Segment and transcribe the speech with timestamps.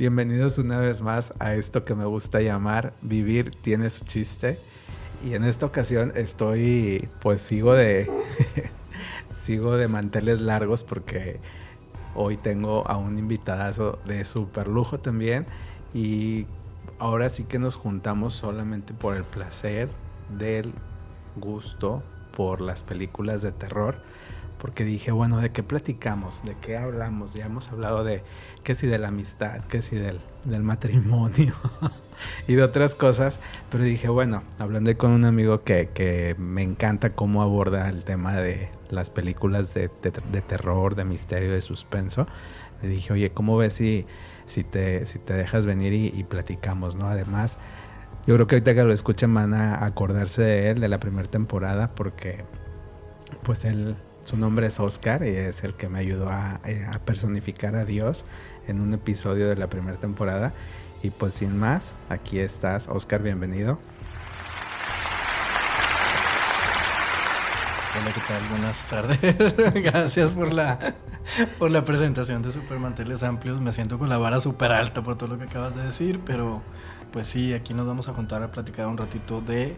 [0.00, 4.58] Bienvenidos una vez más a esto que me gusta llamar Vivir tiene su chiste.
[5.22, 8.10] Y en esta ocasión estoy, pues sigo de,
[9.30, 11.38] sigo de manteles largos porque
[12.14, 15.44] hoy tengo a un invitadazo de super lujo también.
[15.92, 16.46] Y
[16.98, 19.90] ahora sí que nos juntamos solamente por el placer
[20.30, 20.72] del
[21.36, 22.02] gusto
[22.34, 23.98] por las películas de terror
[24.60, 26.44] porque dije, bueno, ¿de qué platicamos?
[26.44, 27.32] ¿De qué hablamos?
[27.32, 28.22] Ya hemos hablado de
[28.62, 31.54] qué si de la amistad, qué si del, del matrimonio
[32.46, 37.10] y de otras cosas, pero dije, bueno, hablando con un amigo que, que me encanta
[37.10, 42.26] cómo aborda el tema de las películas de, de, terror, de misterio, de suspenso,
[42.82, 44.04] le dije, oye, ¿cómo ves si,
[44.44, 47.06] si, te, si te dejas venir y, y platicamos, ¿no?
[47.06, 47.58] Además,
[48.26, 51.30] yo creo que ahorita que lo escuchen van a acordarse de él, de la primera
[51.30, 52.44] temporada, porque
[53.42, 53.96] pues él
[54.30, 56.30] su nombre es Oscar y es el que me ayudó
[56.64, 58.24] eh, a, personificar a Dios
[58.68, 60.52] en un episodio de la primera temporada.
[61.02, 62.86] Y pues sin más, aquí estás.
[62.86, 63.80] Oscar, bienvenido.
[68.00, 68.48] Hola, ¿qué tal?
[68.50, 69.74] Buenas tardes.
[69.82, 70.78] Gracias por la,
[71.58, 73.60] por la presentación de Supermanteles Amplios.
[73.60, 76.62] Me siento con la vara súper alta por todo lo que acabas de decir, pero
[77.10, 79.76] pues sí, aquí nos vamos a juntar a platicar un ratito de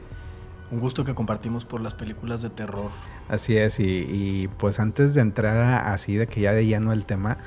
[0.72, 2.90] un gusto que compartimos por las películas de terror.
[3.28, 7.38] Así es, y, pues antes de entrar así, de que ya de lleno el tema,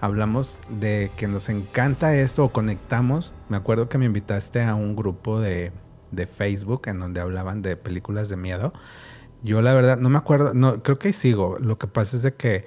[0.00, 3.34] hablamos de que nos encanta esto o conectamos.
[3.48, 5.72] Me acuerdo que me invitaste a un grupo de,
[6.12, 8.72] de Facebook en donde hablaban de películas de miedo.
[9.42, 11.58] Yo la verdad no me acuerdo, no creo que sigo.
[11.58, 12.64] Lo que pasa es de que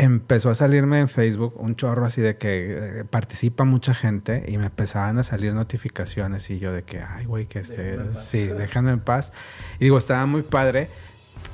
[0.00, 4.56] empezó a salirme en Facebook un chorro así de que eh, participa mucha gente y
[4.56, 8.92] me empezaban a salir notificaciones y yo de que, ay, güey, que este, sí, déjame
[8.92, 9.34] en paz.
[9.78, 10.88] Y digo, estaba muy padre,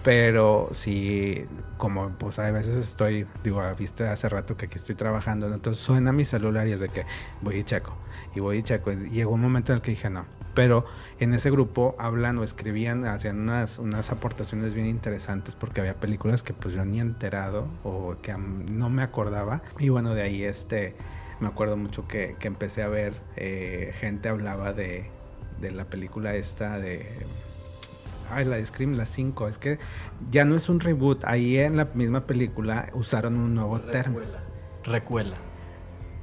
[0.04, 1.44] pero sí,
[1.76, 6.12] como pues a veces estoy, digo, viste hace rato que aquí estoy trabajando, entonces suena
[6.12, 7.04] mi celular y es de que
[7.42, 7.96] voy y checo,
[8.36, 8.92] y voy y checo.
[8.92, 10.24] Y llegó un momento en el que dije, no,
[10.56, 10.86] pero
[11.20, 16.42] en ese grupo hablan o escribían, hacían unas, unas aportaciones bien interesantes porque había películas
[16.42, 19.62] que pues yo ni enterado o que no me acordaba.
[19.78, 20.96] Y bueno, de ahí este,
[21.40, 25.10] me acuerdo mucho que, que empecé a ver, eh, gente hablaba de,
[25.60, 27.06] de la película esta de...
[28.30, 29.48] Ay, la de Scream, la 5.
[29.48, 29.78] Es que
[30.30, 31.22] ya no es un reboot.
[31.26, 34.22] Ahí en la misma película usaron un nuevo término.
[34.84, 35.36] Recuela.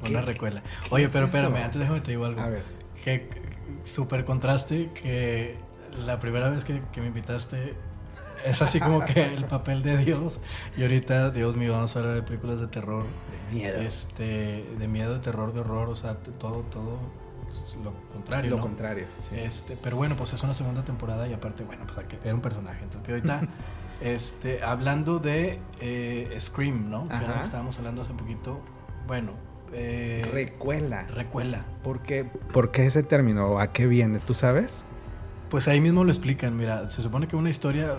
[0.10, 0.64] Una recuela.
[0.90, 2.42] Oye, pero espérame, antes déjame te digo algo.
[2.42, 2.64] A ver.
[3.06, 3.30] ¿Qué,
[3.84, 5.58] súper contraste que
[6.06, 7.76] la primera vez que, me invitaste
[8.46, 10.40] es así como que el papel de Dios
[10.78, 13.06] y ahorita, Dios mío, vamos a hablar de películas de terror.
[13.50, 13.82] De miedo.
[13.82, 17.00] Este, de miedo, de terror, de horror, o sea, todo, todo
[17.84, 18.52] lo contrario.
[18.52, 19.06] Lo contrario.
[19.32, 22.84] Este, pero bueno, pues es una segunda temporada y aparte, bueno, pues era un personaje.
[22.84, 23.42] Entonces, ahorita,
[24.02, 27.08] este, hablando de eh, Scream, ¿no?
[27.08, 28.62] Que estábamos hablando hace poquito.
[29.08, 29.34] Bueno,
[29.74, 31.02] eh, recuela.
[31.04, 31.66] Recuela.
[31.84, 33.60] ¿Por qué, ¿Por qué ese término?
[33.60, 34.20] ¿A qué viene?
[34.20, 34.86] ¿Tú sabes?
[35.50, 36.56] Pues ahí mismo lo explican.
[36.56, 37.96] Mira, se supone que una historia,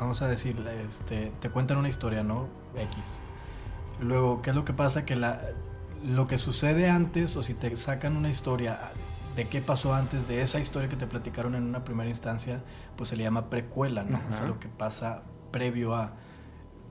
[0.00, 0.56] vamos a decir,
[0.88, 2.48] este, te cuentan una historia, ¿no?
[2.74, 3.14] X.
[4.00, 5.04] Luego, ¿qué es lo que pasa?
[5.04, 5.40] Que la,
[6.04, 8.78] lo que sucede antes, o si te sacan una historia
[9.36, 12.62] de qué pasó antes de esa historia que te platicaron en una primera instancia,
[12.96, 14.20] pues se le llama precuela, ¿no?
[14.30, 16.14] O sea, lo que pasa previo a.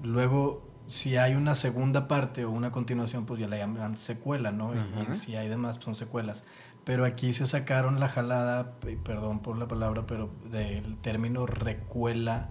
[0.03, 4.73] Luego si hay una segunda parte o una continuación, pues ya la llaman secuela, ¿no?
[4.73, 6.43] Y, si hay demás, son secuelas.
[6.83, 8.73] Pero aquí se sacaron la jalada,
[9.03, 12.49] perdón por la palabra, pero del término recuela,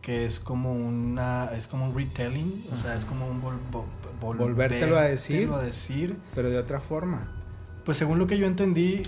[0.00, 3.42] que es como una, es como un retelling, o sea, es como un
[4.20, 7.32] volvértelo a decir, a decir, pero de otra forma.
[7.84, 9.02] Pues según lo que yo entendí,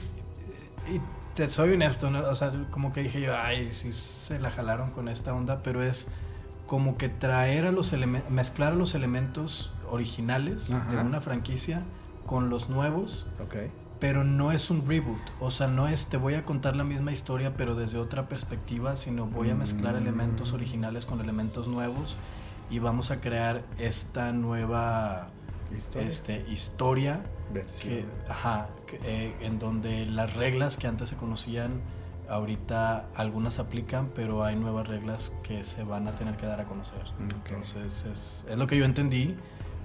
[0.87, 1.01] y
[1.35, 5.09] te soy honesto, o sea, como que dije yo, ay, sí se la jalaron con
[5.09, 6.09] esta onda, pero es
[6.69, 11.83] como que traer a los elementos, mezclar a los elementos originales de una franquicia
[12.27, 13.27] con los nuevos.
[13.99, 17.11] Pero no es un reboot, o sea, no es te voy a contar la misma
[17.11, 20.03] historia pero desde otra perspectiva, sino voy a mezclar mm.
[20.03, 22.17] elementos originales con elementos nuevos
[22.71, 25.31] y vamos a crear esta nueva
[25.75, 27.25] historia, este, historia
[28.29, 28.69] ajá,
[29.03, 31.81] eh, en donde las reglas que antes se conocían
[32.29, 36.65] ahorita algunas aplican, pero hay nuevas reglas que se van a tener que dar a
[36.65, 37.03] conocer.
[37.21, 39.37] Entonces es, es, lo que yo entendí,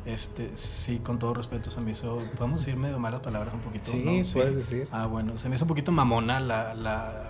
[0.06, 2.22] Este, sí, con todo respeto, se me hizo.
[2.38, 3.86] ¿Podemos decir medio malas palabras un poquito?
[3.90, 4.88] Sí, puedes decir.
[4.92, 6.74] Ah, bueno, se me hizo un poquito mamona la.
[6.74, 7.30] la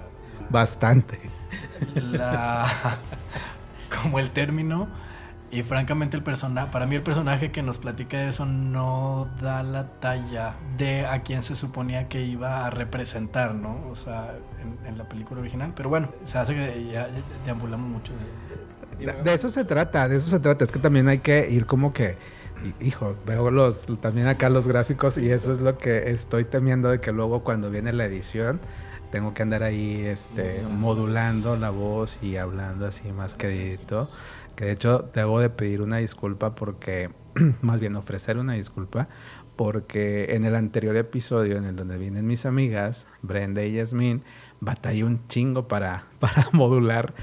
[0.50, 1.20] Bastante.
[1.96, 2.98] La.
[4.02, 4.88] como el término.
[5.54, 9.62] Y francamente el personaje, para mí el personaje que nos platica de eso no da
[9.62, 13.88] la talla de a quien se suponía que iba a representar, ¿no?
[13.92, 14.34] O sea,
[14.88, 15.72] en, la película original.
[15.76, 17.08] Pero bueno, se hace que ya,
[17.46, 18.14] deambulamos mucho.
[18.98, 20.64] De, eso se trata, de eso se trata.
[20.64, 22.18] Es que también hay que ir como que,
[22.82, 27.00] hijo, veo los, también acá los gráficos y eso es lo que estoy temiendo de
[27.00, 28.60] que luego cuando viene la edición
[29.12, 34.10] tengo que andar ahí este, modulando la voz y hablando así más quedito
[34.56, 37.10] que de hecho debo de pedir una disculpa porque,
[37.62, 39.10] más bien ofrecer una disculpa,
[39.56, 44.24] porque en el anterior episodio en el donde vienen mis amigas, Brenda y Yasmin,
[44.60, 47.14] batallé un chingo para, para modular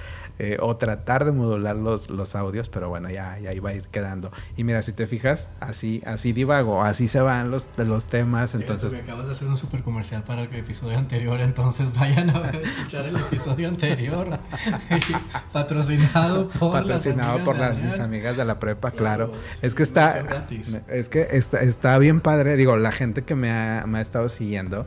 [0.43, 3.89] eh, o tratar de modular los, los audios, pero bueno, ya, ya iba a ir
[3.89, 4.33] quedando.
[4.57, 8.55] Y mira, si te fijas, así, así divago, así se van los, los temas.
[8.55, 13.05] Entonces, acabas de hacer un super comercial para el episodio anterior, entonces vayan a escuchar
[13.05, 14.31] el episodio anterior.
[15.53, 19.35] patrocinado por, patrocinado las, por las mis amigas de la prepa, claro.
[19.61, 20.47] es que está,
[20.89, 24.31] es que está, está bien padre, digo, la gente que me ha, me ha estado
[24.31, 24.87] siguiendo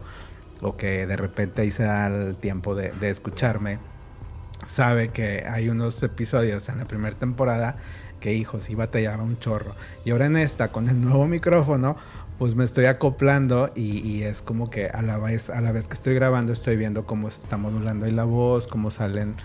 [0.61, 3.92] o que de repente ahí se da el tiempo de, de escucharme
[4.65, 7.77] sabe que hay unos episodios en la primera temporada
[8.19, 9.75] que hijos sí batallaba un chorro.
[10.05, 11.97] Y ahora en esta, con el nuevo micrófono,
[12.37, 15.93] pues me estoy acoplando y, es como que a la vez, a la vez que
[15.93, 19.35] estoy grabando, estoy viendo cómo se está modulando ahí la voz, cómo salen,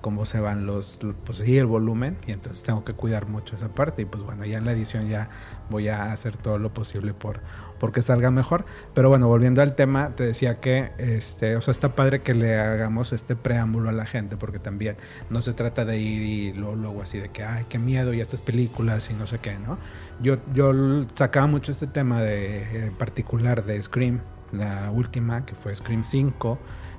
[0.00, 2.18] cómo se van los, pues sí, el volumen.
[2.26, 4.02] Y entonces tengo que cuidar mucho esa parte.
[4.02, 5.30] Y pues bueno, ya en la edición ya
[5.70, 7.40] voy a hacer todo lo posible por
[7.78, 8.64] porque salga mejor.
[8.94, 12.58] Pero bueno, volviendo al tema, te decía que, este, o sea, está padre que le
[12.58, 14.96] hagamos este preámbulo a la gente, porque también
[15.30, 18.42] no se trata de ir y luego, así de que, ay, qué miedo y estas
[18.42, 19.78] películas y no sé qué, ¿no?
[20.20, 20.72] Yo, yo
[21.14, 24.20] sacaba mucho este tema de, en particular de Scream,
[24.52, 26.58] la última, que fue Scream 5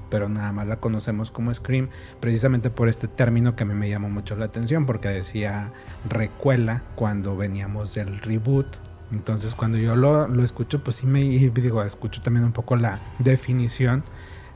[0.10, 1.90] pero nada más la conocemos como Scream,
[2.20, 5.74] precisamente por este término que a mí me llamó mucho la atención, porque decía
[6.08, 11.84] recuela cuando veníamos del reboot entonces cuando yo lo, lo escucho, pues sí me digo,
[11.84, 14.04] escucho también un poco la definición.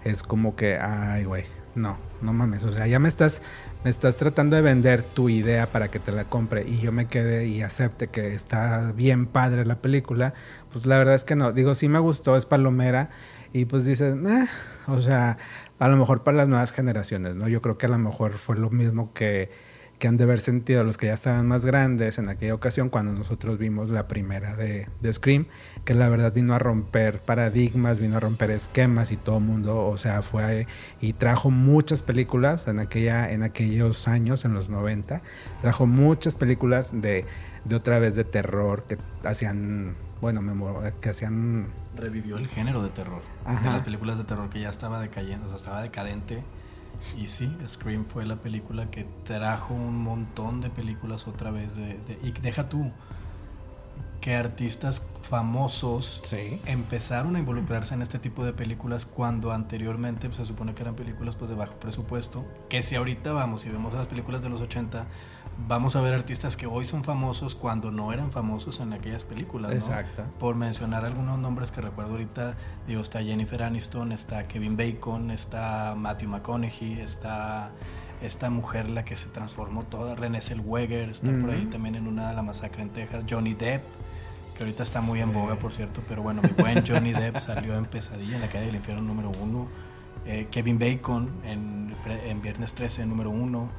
[0.03, 1.45] Es como que, ay, güey,
[1.75, 2.65] no, no mames.
[2.65, 3.42] O sea, ya me estás,
[3.83, 7.07] me estás tratando de vender tu idea para que te la compre y yo me
[7.07, 10.33] quede y acepte que está bien padre la película.
[10.71, 11.53] Pues la verdad es que no.
[11.53, 13.09] Digo, sí me gustó, es palomera.
[13.53, 14.48] Y pues dices, eh,
[14.88, 15.38] o sea,
[15.80, 17.48] a lo mejor para las nuevas generaciones, ¿no?
[17.48, 19.50] Yo creo que a lo mejor fue lo mismo que
[20.01, 23.13] que han de haber sentido los que ya estaban más grandes en aquella ocasión cuando
[23.13, 25.45] nosotros vimos la primera de, de Scream,
[25.86, 29.86] que la verdad vino a romper paradigmas, vino a romper esquemas y todo el mundo,
[29.86, 30.65] o sea, fue
[31.01, 35.21] y trajo muchas películas en, aquella, en aquellos años, en los 90,
[35.62, 37.25] trajo muchas películas de,
[37.65, 40.42] de otra vez de terror que hacían, bueno,
[41.00, 41.68] que hacían...
[41.95, 45.50] Revivió el género de terror, de las películas de terror que ya estaba decayendo, o
[45.50, 46.44] sea, estaba decadente
[47.18, 51.75] y sí, Scream fue la película que trajo un montón de películas otra vez.
[51.75, 52.92] De, y deja tú
[54.22, 56.22] que artistas famosos
[56.66, 60.96] empezaron a involucrarse en este tipo de películas cuando anteriormente pues, se supone que eran
[60.96, 62.46] películas pues, de bajo presupuesto.
[62.70, 65.08] Que si ahorita vamos y vemos las películas de los 80
[65.68, 69.74] vamos a ver artistas que hoy son famosos cuando no eran famosos en aquellas películas.
[69.74, 70.24] Exacto.
[70.40, 72.56] Por mencionar algunos nombres que recuerdo ahorita,
[72.88, 77.72] digo, está Jennifer Aniston, está Kevin Bacon, está Matthew McConaughey, está
[78.22, 82.30] esta mujer la que se transformó toda, Renée Zellweger, está por ahí también en una
[82.30, 83.84] de la masacre en Texas, Johnny Depp,
[84.62, 87.75] que ahorita está muy en boga, por cierto, pero bueno, mi buen Johnny Depp salió
[87.75, 89.68] en Pesadilla, en la calle del infierno número uno.
[90.25, 93.72] Eh, Kevin Bacon en, en Viernes 13 número uno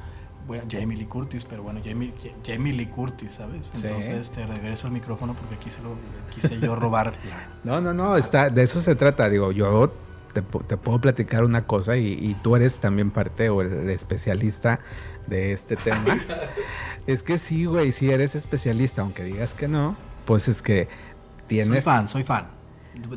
[0.47, 2.13] bueno, Jamie Lee Curtis, pero bueno, Jamie,
[2.45, 3.71] Jamie Lee Curtis, ¿sabes?
[3.75, 5.95] Entonces te regreso al micrófono porque quise, lo,
[6.35, 7.13] quise yo robar.
[7.65, 9.29] no, no, no, está, de eso se trata.
[9.29, 9.93] Digo, yo
[10.33, 14.81] te, puedo platicar una cosa y, tú eres también parte o el especialista
[15.29, 16.19] de este tema.
[17.07, 20.89] es que sí, güey, si eres especialista, aunque digas que no, pues es que
[21.47, 21.75] tienes...
[21.75, 22.47] Soy fan, soy fan.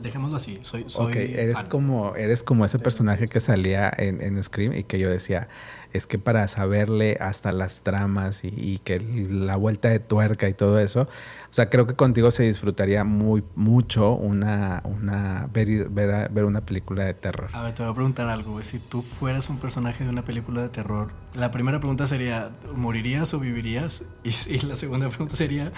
[0.01, 4.41] Dejémoslo así, soy, soy Ok, eres como, eres como ese personaje que salía en, en
[4.41, 5.49] Scream y que yo decía,
[5.95, 10.79] es que para saberle hasta las tramas y, que la vuelta de tuerca y todo
[10.79, 16.45] eso, o sea, creo que contigo se disfrutaría muy mucho una, una ver, ver, ver
[16.45, 17.49] una película de terror.
[17.53, 20.61] A ver, te voy a preguntar algo, Si tú fueras un personaje de una película
[20.61, 24.03] de terror, la primera pregunta sería, ¿morirías o vivirías?
[24.47, 25.71] Y, la segunda pregunta sería,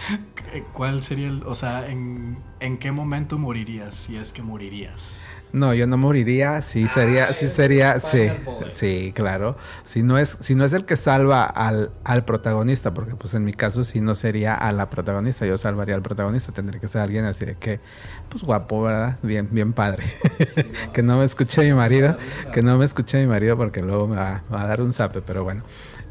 [0.74, 5.14] ¿cuál sería el, o sea, en, en qué momento morirías, si es que morirías?
[5.54, 8.30] No, yo no moriría, sí sería, sí sería, sí,
[8.70, 9.58] sí, claro.
[9.84, 13.46] Si no es, si no es el que salva al, al protagonista, porque pues en
[13.46, 17.02] mi caso si no sería a la protagonista, yo salvaría al protagonista, tendría que ser
[17.02, 17.80] alguien así de que,
[18.30, 19.20] pues guapo, ¿verdad?
[19.24, 20.04] Bien, bien padre.
[20.94, 22.18] que no me escuche mi marido,
[22.54, 25.44] que no me escuche mi marido porque luego me va, a dar un zape, pero
[25.44, 25.64] bueno.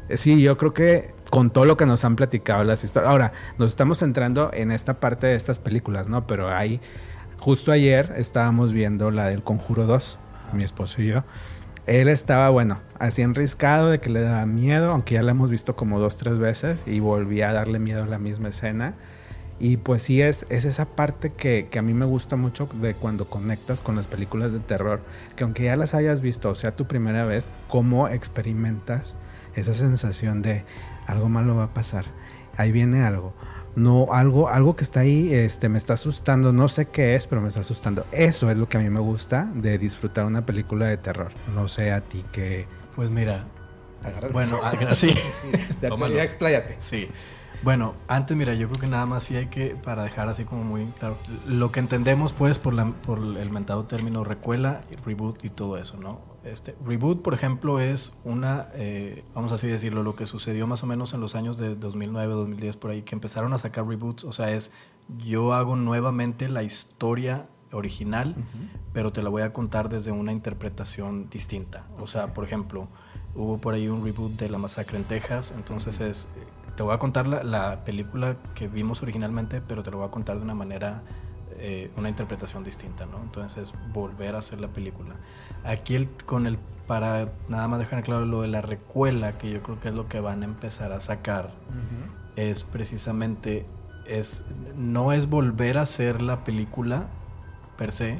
[0.09, 3.11] Eh, sí, yo creo que con todo lo que nos han platicado las historias.
[3.11, 6.25] Ahora, nos estamos centrando en esta parte de estas películas, ¿no?
[6.25, 6.81] Pero hay
[7.39, 10.17] Justo ayer estábamos viendo la del Conjuro 2,
[10.53, 11.23] mi esposo y yo.
[11.85, 15.75] Él estaba, bueno, así enriscado de que le daba miedo, aunque ya la hemos visto
[15.75, 18.95] como dos, tres veces y volvía a darle miedo a la misma escena.
[19.59, 22.95] Y pues sí, es, es esa parte que, que, a mí me gusta mucho de
[22.95, 25.01] cuando conectas con las películas de terror,
[25.35, 29.15] que aunque ya las hayas visto, o sea, tu primera vez, cómo experimentas
[29.55, 30.65] esa sensación de
[31.05, 32.05] algo malo va a pasar,
[32.57, 33.33] ahí viene algo
[33.77, 37.41] no algo algo que está ahí este me está asustando no sé qué es pero
[37.41, 38.05] me está asustando.
[38.11, 41.31] Eso es lo que a mí me gusta de disfrutar una película de terror.
[41.53, 42.67] No sé a ti qué.
[42.95, 43.45] Pues mira
[44.31, 45.13] bueno ah, sí,
[45.81, 46.75] ya, expláyate.
[46.79, 47.09] Sí.
[47.63, 50.63] Bueno, antes mira, yo creo que nada más sí hay que, para dejar así como
[50.63, 51.17] muy claro,
[51.47, 55.97] lo que entendemos pues por, la, por el mentado término recuela, reboot y todo eso,
[55.97, 56.21] ¿no?
[56.51, 60.85] Este, reboot, por ejemplo, es una, eh, vamos así decirlo, lo que sucedió más o
[60.85, 64.23] menos en los años de 2009, 2010, por ahí, que empezaron a sacar reboots.
[64.23, 64.71] O sea, es
[65.17, 68.35] yo hago nuevamente la historia original,
[68.93, 71.85] pero te la voy a contar desde una interpretación distinta.
[71.99, 72.87] O sea, por ejemplo,
[73.35, 76.27] hubo por ahí un reboot de La Masacre en Texas, entonces es,
[76.75, 80.11] te voy a contar la, la película que vimos originalmente, pero te lo voy a
[80.11, 81.03] contar de una manera
[81.59, 83.21] eh, una interpretación distinta, ¿no?
[83.21, 85.15] Entonces, volver a hacer la película.
[85.63, 89.63] Aquí el, con el, para nada más dejar claro lo de la recuela, que yo
[89.63, 91.53] creo que es lo que van a empezar a sacar,
[92.35, 93.65] es precisamente,
[94.05, 94.45] es,
[94.75, 97.07] no es volver a hacer la película
[97.77, 98.19] per se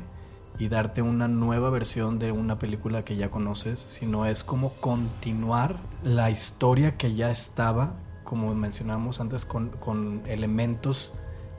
[0.60, 5.78] y darte una nueva versión de una película que ya conoces, sino es como continuar
[6.04, 11.14] la historia que ya estaba, como mencionamos antes, con, con elementos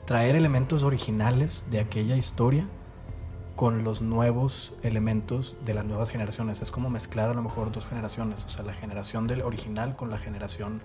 [0.09, 2.65] traer elementos originales de aquella historia
[3.55, 6.63] con los nuevos elementos de las nuevas generaciones.
[6.63, 10.09] Es como mezclar a lo mejor dos generaciones, o sea, la generación del original con
[10.09, 10.81] la generación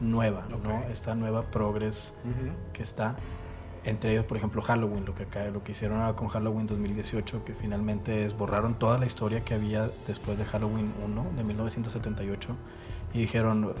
[0.00, 0.84] nueva, ¿no?
[0.84, 2.16] Esta nueva progress
[2.72, 3.16] que está
[3.84, 7.44] entre ellos, por ejemplo, Halloween, lo que acá, lo que hicieron ahora con Halloween 2018,
[7.44, 12.56] que finalmente es borraron toda la historia que había después de Halloween 1 de 1978
[13.12, 13.74] y dijeron,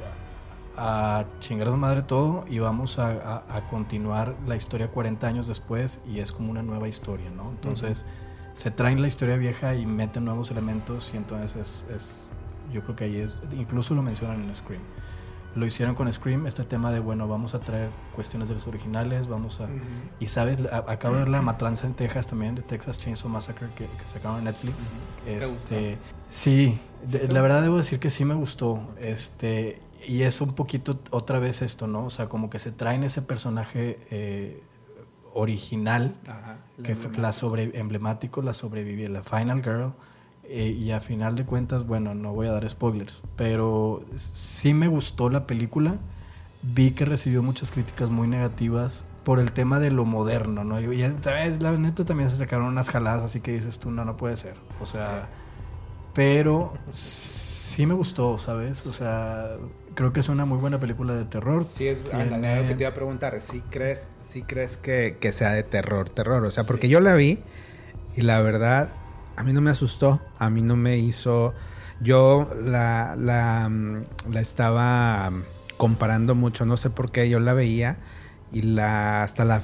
[0.76, 6.20] a chingar a madre todo y vamos a, continuar la historia 40 años después y
[6.20, 7.50] es como una nueva historia, ¿no?
[7.50, 8.06] Entonces
[8.54, 12.24] se traen la historia vieja y meten nuevos elementos y entonces es,
[12.72, 14.82] yo creo que ahí es, incluso lo mencionan en Scream.
[15.54, 19.28] Lo hicieron con Scream, este tema de, bueno, vamos a traer cuestiones de los originales,
[19.28, 19.68] vamos a...
[20.18, 23.84] Y sabes, acabo de ver la Matranza en Texas también, de Texas Chainsaw Massacre, que,
[23.84, 24.76] que sacaron en Netflix.
[25.26, 25.98] Este,
[26.30, 26.80] sí,
[27.28, 28.80] la verdad debo decir que sí me gustó.
[28.98, 32.04] Este, y es un poquito otra vez esto, ¿no?
[32.04, 34.62] O sea, como que se traen ese personaje eh,
[35.34, 36.14] original,
[36.82, 39.92] que fue la sobre, emblemático, la sobrevivió, la Final Girl.
[40.44, 44.88] Eh, y a final de cuentas, bueno, no voy a dar spoilers, pero sí me
[44.88, 45.98] gustó la película.
[46.62, 50.80] Vi que recibió muchas críticas muy negativas por el tema de lo moderno, ¿no?
[50.80, 54.16] Y, vez, la neta también se sacaron unas jaladas, así que dices tú, no, no
[54.16, 54.56] puede ser.
[54.80, 55.28] O sea,
[56.12, 58.86] pero sí me gustó, ¿sabes?
[58.86, 59.56] O sea,
[59.94, 61.64] creo que es una muy buena película de terror.
[61.64, 63.40] Sí, es lo que te iba a preguntar.
[63.40, 66.44] ¿Sí crees, sí crees que, sea de terror, terror?
[66.44, 67.40] O sea, porque yo la vi
[68.16, 68.90] y la verdad,
[69.36, 70.20] a mí no me asustó.
[70.38, 71.54] A mí no me hizo.
[72.00, 73.70] Yo la, la,
[74.30, 75.30] la estaba
[75.76, 77.28] comparando mucho, no sé por qué.
[77.28, 77.98] Yo la veía
[78.52, 79.62] y la hasta la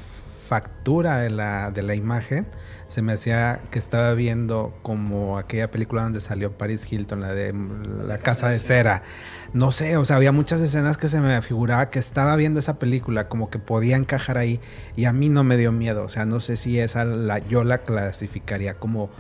[0.49, 2.47] factura de la, de la imagen
[2.89, 7.55] se me hacía que estaba viendo como aquella película donde salió Paris Hilton, la de
[8.03, 9.03] La Casa de Cera.
[9.53, 12.79] No sé, o sea, había muchas escenas que se me figuraba que estaba viendo esa
[12.79, 14.61] película, como que podía encajar ahí,
[14.95, 16.05] y a mí no me dio miedo.
[16.05, 19.11] O sea, no sé si esa la, yo la clasificaría como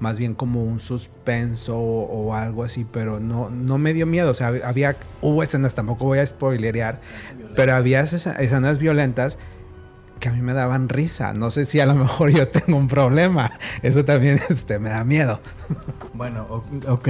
[0.00, 4.30] más bien como un suspenso o, algo así, pero no, no me dio miedo.
[4.30, 7.00] O sea, había, hubo escenas, tampoco voy a spoilerear,
[7.56, 9.38] pero había escenas violentas
[10.20, 11.32] que a mí me daban risa.
[11.32, 13.52] No sé si a lo mejor yo tengo un problema.
[13.82, 15.40] Eso también este, me da miedo.
[16.12, 17.08] Bueno, ok.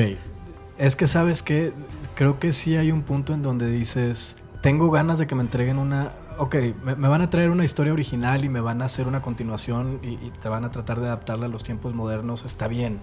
[0.78, 1.72] Es que sabes que
[2.18, 5.78] creo que sí hay un punto en donde dices, tengo ganas de que me entreguen
[5.78, 6.16] una...
[6.38, 10.00] Ok, me, van a traer una historia original y me van a hacer una continuación
[10.02, 12.44] y, te van a tratar de adaptarla a los tiempos modernos.
[12.44, 12.98] Está bien.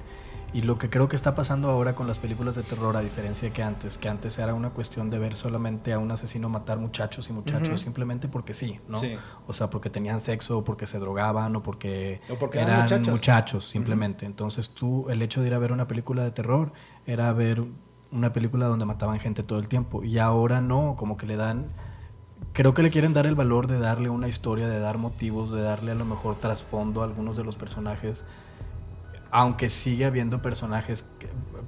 [0.52, 3.54] Y lo que creo que está pasando ahora con las películas de terror, a diferencia
[3.54, 7.30] que antes, que antes era una cuestión de ver solamente a un asesino matar muchachos
[7.30, 9.00] y muchachos simplemente porque sí, ¿no?
[9.48, 12.20] O sea, porque tenían sexo, o porque se drogaban, o porque,
[12.52, 14.26] eran, muchachos, simplemente.
[14.26, 16.74] Entonces tú, el hecho de ir a ver una película de terror
[17.06, 17.64] era ver
[18.12, 20.04] una película donde mataban gente todo el tiempo.
[20.04, 21.68] Y ahora no, como que le dan
[22.54, 25.62] creo que le quieren dar el valor de darle una historia, de dar motivos, de
[25.62, 28.26] darle a lo mejor trasfondo a algunos de los personajes
[29.36, 31.12] aunque sigue habiendo personajes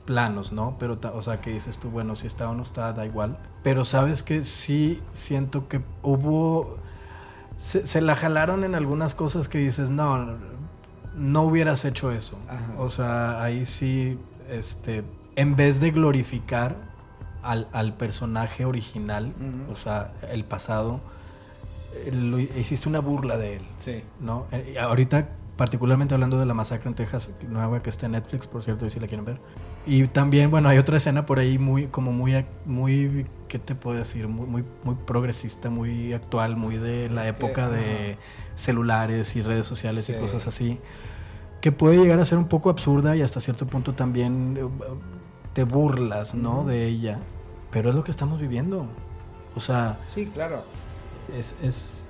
[0.06, 0.78] planos, ¿no?
[0.80, 3.38] Pero, o sea, que dices tú, bueno, si está o no está, da igual.
[3.62, 6.80] Pero sabes que sí siento que hubo...
[7.58, 10.38] Se, la jalaron en algunas cosas que dices, no,
[11.16, 12.38] no hubieras hecho eso.
[12.78, 14.18] O sea, ahí sí,
[14.48, 15.04] este,
[15.38, 16.76] en vez de glorificar
[17.44, 19.34] al, personaje original,
[19.72, 21.00] o sea, el pasado,
[21.94, 23.62] eh, hiciste una burla de él.
[23.78, 24.04] Sí.
[24.20, 24.48] ¿No?
[24.52, 28.64] Eh, ahorita particularmente hablando de la masacre en Texas, nueva que está en Netflix, por
[28.64, 29.40] cierto, si la quieren ver.
[29.86, 33.98] Y también, bueno, hay otra escena por ahí muy, como muy, muy, ¿qué te puedo
[33.98, 34.28] decir?
[34.28, 38.18] Muy, muy, muy progresista, muy actual, muy de la época de
[38.56, 40.80] celulares y redes sociales y cosas así,
[41.60, 44.70] que puede llegar a ser un poco absurda y hasta cierto punto también eh,
[45.58, 46.66] te burlas, ¿no?
[46.66, 47.18] De ella.
[47.72, 48.86] Pero es lo que estamos viviendo.
[49.56, 49.98] O sea...
[50.08, 50.62] Sí, claro.
[51.36, 52.06] Es, es...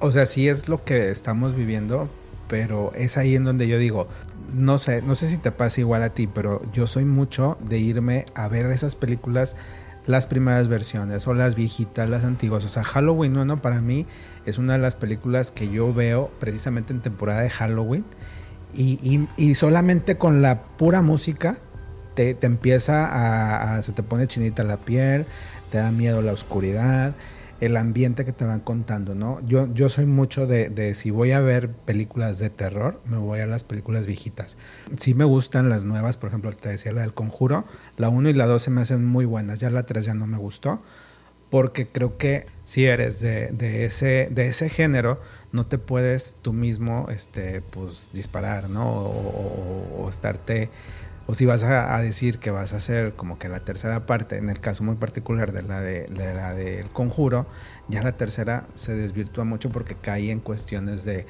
[0.00, 2.08] O sea, sí es lo que estamos viviendo,
[2.48, 4.08] pero es ahí en donde yo digo,
[4.52, 7.78] no sé, no sé si te pasa igual a ti, pero yo soy mucho de
[7.78, 9.54] irme a ver esas películas,
[10.04, 12.64] las primeras versiones o las viejitas, las antiguas.
[12.64, 14.04] O sea, Halloween 1 para mí
[14.46, 18.04] es una de las películas que yo veo precisamente en temporada de Halloween
[18.74, 21.56] y, solamente con la pura música
[22.14, 25.26] te, empieza a, se te pone chinita la piel,
[25.70, 27.14] te da miedo la oscuridad
[27.60, 29.40] el ambiente que te van contando, ¿no?
[29.46, 33.46] Yo, yo soy mucho de, si voy a ver películas de terror, me voy a
[33.46, 34.58] las películas viejitas.
[34.98, 37.64] Sí me gustan las nuevas, por ejemplo, te decía la del Conjuro,
[37.96, 40.26] la 1 y la 2 se me hacen muy buenas, ya la 3 ya no
[40.26, 40.82] me gustó,
[41.48, 45.20] porque creo que si eres de, ese, de ese género,
[45.52, 48.90] no te puedes tú mismo, este, pues, disparar, ¿no?
[48.90, 50.70] o estarte
[51.26, 54.50] o si vas a, decir que vas a hacer como que la tercera parte, en
[54.50, 57.46] el caso muy particular de la de, la del conjuro,
[57.88, 61.26] ya la tercera se desvirtúa mucho porque cae en cuestiones de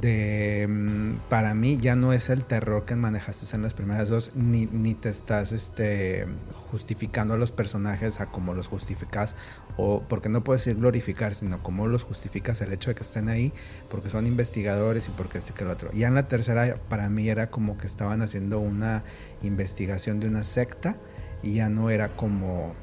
[0.00, 4.32] de mm, para mí ya no es el terror que manejaste en las primeras dos
[4.34, 6.26] ni, ni te estás este
[6.70, 9.36] justificando a los personajes a cómo los justificas
[9.76, 13.28] o porque no puedes decir glorificar sino cómo los justificas el hecho de que estén
[13.28, 13.52] ahí
[13.90, 15.90] porque son investigadores y porque esto y que lo otro.
[15.92, 19.04] Ya en la tercera para mí era como que estaban haciendo una
[19.42, 20.96] investigación de una secta
[21.42, 22.74] y ya no era como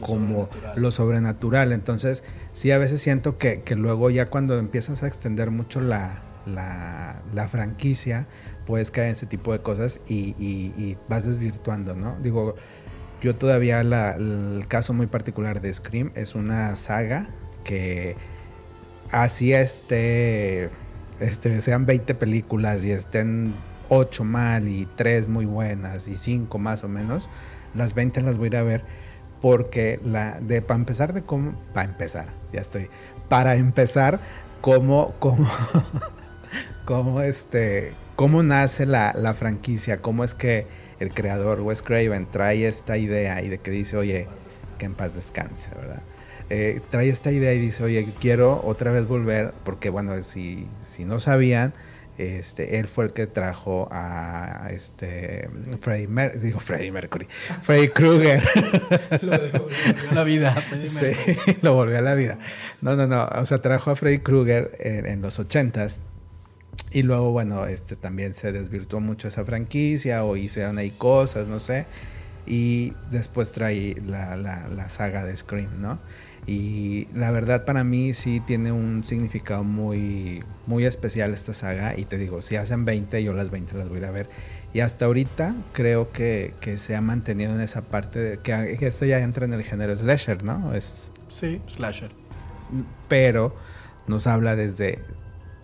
[0.00, 1.72] como lo sobrenatural.
[1.72, 6.22] Entonces sí a veces siento que, que luego ya cuando empiezas a extender mucho la
[6.54, 8.26] la, franquicia,
[8.66, 12.16] puedes caer en ese tipo de cosas y, vas desvirtuando, ¿no?
[12.20, 12.56] Digo,
[13.22, 17.28] yo todavía el caso muy particular de Scream es una saga
[17.64, 18.16] que
[19.10, 20.70] así este,
[21.20, 23.54] este sean 20 películas y estén
[23.88, 27.28] 8 mal y 3 muy buenas y 5 más o menos,
[27.74, 28.84] las 20 las voy a ir a ver
[29.40, 32.88] porque la de para empezar de cómo para empezar, ya estoy.
[33.28, 34.20] Para empezar,
[34.60, 35.48] cómo cómo
[36.88, 40.66] cómo, este, cómo nace la, franquicia, cómo es que
[41.00, 44.26] el creador Wes Craven trae esta idea y de que dice, oye,
[44.78, 46.00] que en paz descanse, ¿verdad?
[46.48, 51.04] Eh, trae esta idea y dice, oye, quiero otra vez volver, porque bueno, si, si
[51.04, 51.74] no sabían,
[52.16, 57.28] este, él fue el que trajo a este Freddie Mercury, digo Freddie Mercury,
[57.62, 58.42] Freddie Krueger.
[59.20, 62.38] lo volvió a la vida, Sí, lo volvió a la vida.
[62.80, 66.00] No, no, no, o sea, trajo a Freddie Krueger en, en los ochentas
[66.92, 71.60] y luego, bueno, este también se desvirtuó mucho esa franquicia o hicieron ahí cosas, no
[71.60, 71.86] sé.
[72.46, 75.98] Y después trae la, la, saga de Scream, ¿no?
[76.46, 81.98] Y la verdad para mí sí tiene un significado muy, muy especial esta saga.
[81.98, 84.30] Y te digo, si hacen 20, yo las 20 las voy a ir a ver.
[84.72, 89.04] Y hasta ahorita creo que, que se ha mantenido en esa parte de que, esto
[89.04, 90.72] ya entra en el género slasher, ¿no?
[90.74, 92.12] Es, sí, slasher.
[93.08, 93.54] Pero
[94.06, 95.02] nos habla desde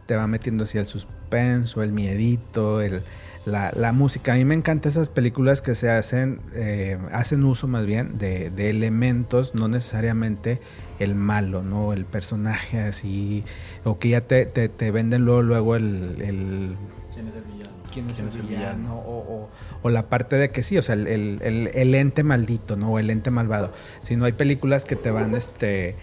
[0.06, 3.02] te va metiendo así el suspenso, el miedito, el,
[3.46, 4.32] la, música.
[4.32, 8.50] A mí me encantan esas películas que se hacen, eh, hacen uso más bien de,
[8.70, 10.60] elementos, no necesariamente
[10.98, 11.92] el malo, ¿no?
[11.92, 13.44] El personaje así,
[13.84, 16.76] o que ya te, te, venden luego, luego el, el...
[17.12, 17.70] ¿Quién es el villano?
[17.92, 18.96] ¿Quién es, el, villano?
[18.96, 19.48] O,
[19.82, 22.92] o, la parte de que sí, o sea, el, el, el, ente maldito, ¿no?
[22.92, 23.72] O el ente malvado.
[24.00, 25.94] Si no hay películas que te van este,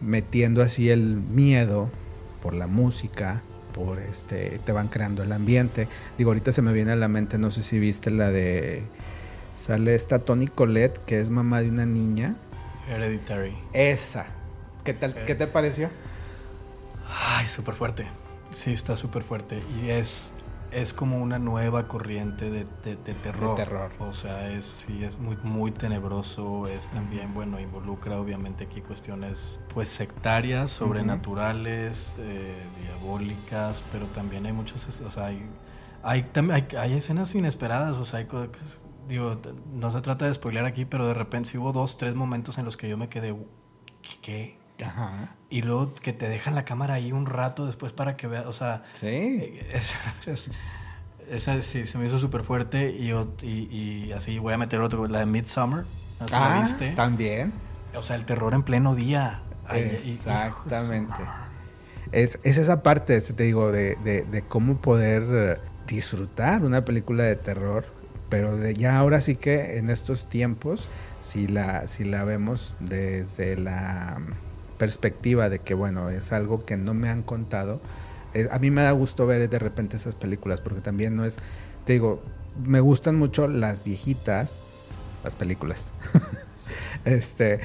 [0.00, 1.90] metiendo así el miedo
[2.44, 3.40] por la música,
[3.72, 5.88] por este, te van creando el ambiente.
[6.18, 8.82] Digo, ahorita se me viene a la mente, no sé si viste la de,
[9.56, 12.36] sale esta Tony Colette, que es mamá de una niña.
[12.86, 13.56] Hereditary.
[13.72, 14.26] Esa.
[14.84, 15.88] ¿Qué tal, qué te pareció?
[17.08, 18.06] Ay, súper fuerte.
[18.52, 19.62] Sí, está súper fuerte.
[19.82, 20.30] Y es,
[20.74, 22.64] es como una nueva corriente de,
[22.96, 23.54] terror.
[23.54, 23.92] terror.
[24.00, 26.66] O sea, es, sí, es muy, muy tenebroso.
[26.66, 34.52] Es también, bueno, involucra obviamente aquí cuestiones pues sectarias, sobrenaturales, eh, diabólicas, pero también hay
[34.52, 35.48] muchas, o sea, hay,
[36.02, 36.26] hay,
[36.76, 38.28] hay, escenas inesperadas, o sea, hay,
[39.08, 39.40] digo,
[39.72, 42.64] no se trata de spoiler aquí, pero de repente sí hubo dos, tres momentos en
[42.64, 43.36] los que yo me quedé,
[44.22, 44.58] ¿qué?
[44.84, 45.28] Ajá.
[45.50, 48.52] Y luego que te dejan la cámara ahí un rato después para que veas, o
[48.52, 48.82] sea...
[48.92, 49.60] Sí.
[51.30, 55.20] esa sí, se me hizo súper fuerte y, y, así voy a meter otro, la
[55.20, 55.84] de Midsummer.
[56.32, 56.92] Ah, viste?
[56.92, 57.52] También.
[57.94, 59.42] O sea, el terror en pleno día.
[59.70, 61.14] Exactamente.
[62.12, 67.36] es, es, esa parte, te digo, de, de, de, cómo poder disfrutar una película de
[67.36, 67.86] terror,
[68.28, 70.88] pero de ya ahora sí que en estos tiempos,
[71.20, 74.20] si la, si la vemos desde la
[74.78, 77.80] perspectiva de que, bueno, es algo que no me han contado.
[78.50, 81.36] a mí me da gusto ver de repente esas películas, porque también no es,
[81.84, 82.22] te digo,
[82.64, 84.60] me gustan mucho las viejitas,
[85.22, 85.92] las películas,
[87.04, 87.60] este,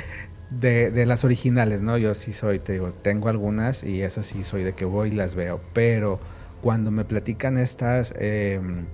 [0.50, 1.98] de, de, las originales, ¿no?
[1.98, 5.16] Yo sí soy, te digo, tengo algunas y esas sí soy de que voy y
[5.16, 6.20] las veo, pero
[6.62, 8.86] cuando me platican estas em,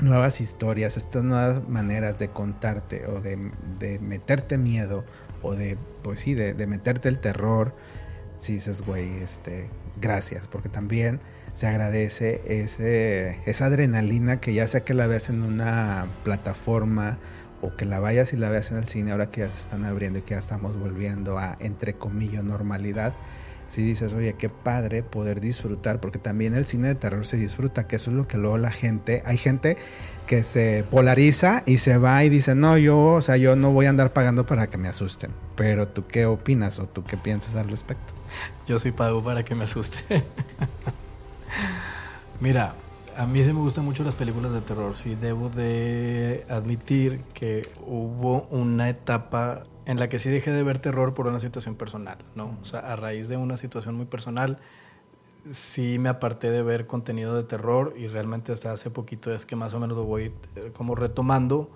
[0.00, 5.04] nuevas historias, estas nuevas maneras de contarte o de, de meterte miedo,
[5.42, 7.74] o de, pues sí, de, meterte el terror,
[8.38, 9.68] si dices, güey, este,
[10.00, 11.20] gracias, porque también
[11.52, 17.18] se agradece ese, esa adrenalina que ya sea que la veas en una plataforma
[17.60, 19.84] o que la vayas y la veas en el cine, ahora que ya se están
[19.84, 23.14] abriendo y que ya estamos volviendo a, entre comillas, normalidad.
[23.68, 27.86] Si dices, oye, qué padre poder disfrutar, porque también el cine de terror se disfruta,
[27.86, 29.76] que eso es lo que luego la gente, hay gente
[30.26, 33.86] que se polariza y se va y dice, no, yo, o sea, yo no voy
[33.86, 35.30] a andar pagando para que me asusten.
[35.54, 38.12] Pero tú qué opinas o tú qué piensas al respecto?
[38.66, 39.98] Yo sí pago para que me asuste.
[42.40, 42.74] Mira,
[43.18, 44.96] a mí sí me gustan mucho las películas de terror.
[44.96, 50.78] Sí, debo de admitir que hubo una etapa en la que sí dejé de ver
[50.78, 52.56] terror por una situación personal, ¿no?
[52.62, 54.58] O sea, a raíz de una situación muy personal
[55.50, 59.56] sí me aparté de ver contenido de terror y realmente hasta hace poquito es que
[59.56, 61.70] más o menos lo voy eh, como retomando.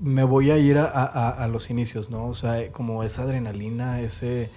[0.00, 2.26] Me voy a ir a, a, los inicios, ¿no?
[2.26, 4.50] O sea, como esa adrenalina, ese,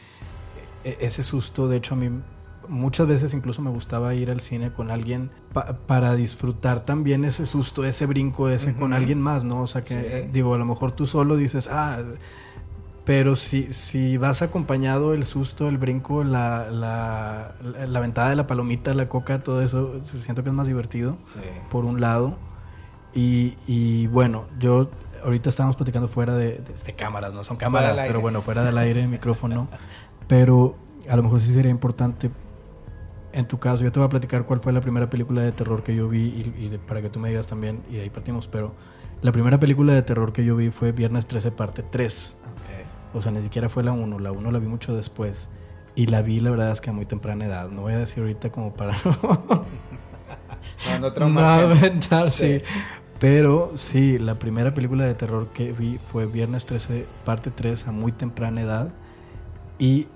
[0.84, 1.68] e, ese susto.
[1.68, 2.10] De hecho, a mí
[2.72, 5.30] muchas veces incluso me gustaba ir al cine con alguien
[5.86, 9.62] para disfrutar también ese susto, ese brinco, ese con alguien más, ¿no?
[9.62, 12.00] O sea, que digo, a lo mejor tú solo dices, ah
[13.04, 17.56] pero si, si vas acompañado, el susto, el brinco, la, la,
[17.88, 21.18] la, ventada de la palomita, la coca, todo eso, siento que es más divertido,
[21.70, 22.38] por un lado.
[23.14, 24.92] Y, y, bueno, yo
[25.24, 26.64] ahorita estábamos platicando fuera de,
[26.96, 29.68] cámaras, no son cámaras, pero bueno, fuera del aire, micrófono.
[30.28, 30.76] pero
[31.10, 32.30] a lo mejor sí sería importante,
[33.34, 35.84] en tu caso, yo te voy a platicar cuál fue la primera película de terror
[35.84, 38.76] que yo vi y, para que tú me digas también, y de ahí partimos, pero
[39.22, 42.38] la primera película de terror que yo vi fue Viernes 13, parte 3.
[43.14, 45.50] O sea, ni siquiera fue la 1, la 1 la vi mucho después.
[45.96, 47.70] Y la vi, la verdad es que a muy temprana edad.
[47.70, 48.96] No voy a decir ahorita como para
[51.00, 51.70] no, no,
[52.12, 52.62] no sí.
[53.20, 57.92] Pero sí, la primera película de terror que vi fue Viernes 13, parte 3, a
[57.92, 58.90] muy temprana edad.
[59.78, 60.08] Y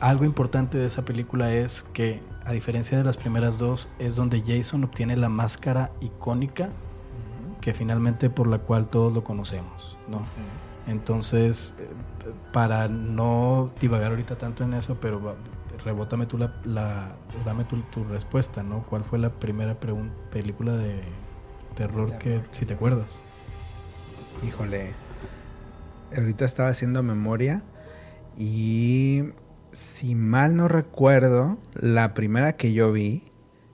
[0.00, 4.42] algo importante de esa película es que, a diferencia de las primeras dos, es donde
[4.46, 6.70] Jason obtiene la máscara icónica
[7.60, 10.20] que finalmente por la cual todos lo conocemos, ¿no?
[10.86, 11.74] Entonces,
[12.52, 15.36] para no divagar ahorita tanto en eso, pero
[15.82, 18.84] rebótame tú la, dame tu, tu, respuesta, ¿no?
[18.84, 19.78] ¿Cuál fue la primera
[20.30, 21.00] película de
[21.74, 23.22] terror que, si te acuerdas?
[24.46, 24.92] Híjole,
[26.14, 27.62] ahorita estaba haciendo memoria
[28.36, 29.22] y
[29.74, 33.22] si mal no recuerdo, la primera que yo vi,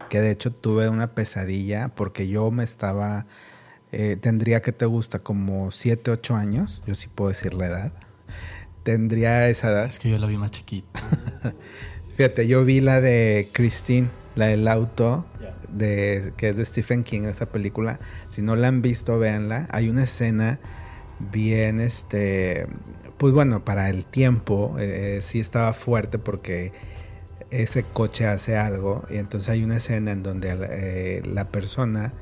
[0.08, 3.26] que de hecho tuve una pesadilla porque yo me estaba,
[3.92, 7.92] eh, tendría que te gusta como 7, 8 años, yo sí puedo decir la edad
[8.82, 9.84] tendría esa edad.
[9.84, 11.00] Es que yo la vi más chiquita.
[12.16, 15.24] Fíjate, yo vi la de Christine, la del auto,
[15.68, 18.00] de, que es de Stephen King, esa película.
[18.28, 19.68] Si no la han visto, véanla.
[19.70, 20.60] Hay una escena
[21.30, 22.66] bien, este,
[23.18, 26.72] pues bueno, para el tiempo, eh, sí estaba fuerte porque
[27.50, 32.14] ese coche hace algo y entonces hay una escena en donde eh, la persona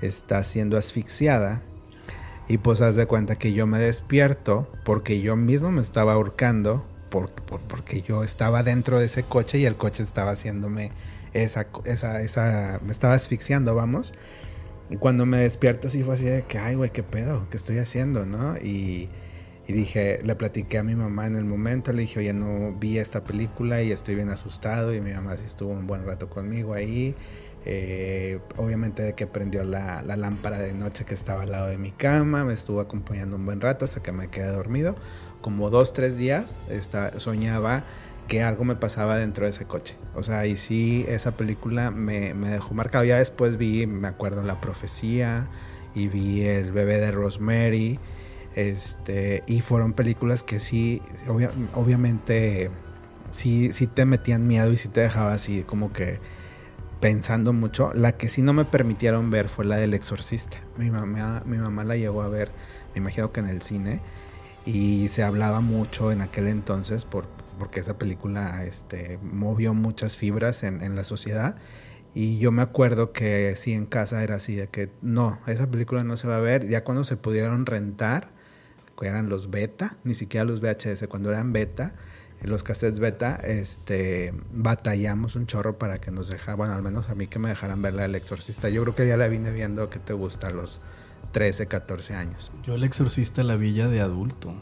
[0.00, 1.62] está siendo asfixiada
[2.48, 6.84] y pues haz de cuenta que yo me despierto porque yo mismo me estaba ahorcando,
[7.08, 10.90] por, porque yo estaba dentro de ese coche y el coche estaba haciéndome
[11.32, 14.12] esa, esa, esa, me estaba asfixiando, vamos.
[14.98, 17.46] Cuando me despierto sí fue así de que, ay, güey, ¿qué pedo?
[17.50, 18.26] ¿Qué estoy haciendo?
[18.26, 18.56] ¿No?
[18.56, 19.08] Y,
[19.66, 23.24] dije, le platiqué a mi mamá en el momento, le dije, oye, no vi esta
[23.24, 27.14] película y estoy bien asustado y mi mamá sí estuvo un buen rato conmigo ahí.
[27.64, 31.78] Eh, obviamente de que prendió la, la, lámpara de noche que estaba al lado de
[31.78, 34.96] mi cama, me estuvo acompañando un buen rato hasta que me quedé dormido.
[35.40, 37.84] Como dos, tres días esta, soñaba
[38.32, 39.94] que algo me pasaba dentro de ese coche.
[40.14, 43.04] O sea, y sí, esa película me, me dejó marcado.
[43.04, 45.48] Ya después vi, me acuerdo, La Profecía
[45.94, 48.00] y vi El bebé de Rosemary.
[48.54, 52.70] Este, y fueron películas que sí, obvia, obviamente,
[53.28, 56.18] sí, sí te metían miedo y sí te dejaba así como que
[57.00, 57.92] pensando mucho.
[57.92, 60.56] La que sí no me permitieron ver fue la del exorcista.
[60.78, 62.50] Mi mamá, mi mamá la llegó a ver,
[62.94, 64.00] me imagino que en el cine.
[64.64, 67.26] Y se hablaba mucho en aquel entonces por,
[67.58, 71.56] porque esa película este, movió muchas fibras en, en la sociedad.
[72.14, 76.04] Y yo me acuerdo que sí en casa era así, de que no, esa película
[76.04, 76.68] no se va a ver.
[76.68, 78.30] Ya cuando se pudieron rentar,
[78.98, 81.94] que eran los beta, ni siquiera los VHS, cuando eran beta,
[82.42, 87.14] los cassettes beta, este, batallamos un chorro para que nos dejaran, bueno, al menos a
[87.14, 88.68] mí que me dejaran ver la del exorcista.
[88.68, 90.80] Yo creo que ya la vine viendo que te gusta a los
[91.32, 92.52] 13, 14 años.
[92.64, 94.54] Yo el exorcista la villa de adulto,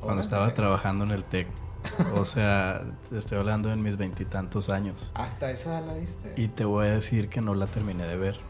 [0.00, 1.46] cuando estaba trabajando en el TEC.
[2.14, 5.10] O sea, estoy hablando en mis veintitantos años.
[5.14, 6.34] ¿Hasta esa la viste?
[6.36, 8.40] Y te voy a decir que no la terminé de ver.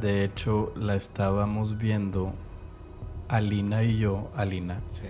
[0.00, 2.34] De hecho, la estábamos viendo
[3.28, 4.80] Alina y yo, Alina.
[4.88, 5.06] Sí.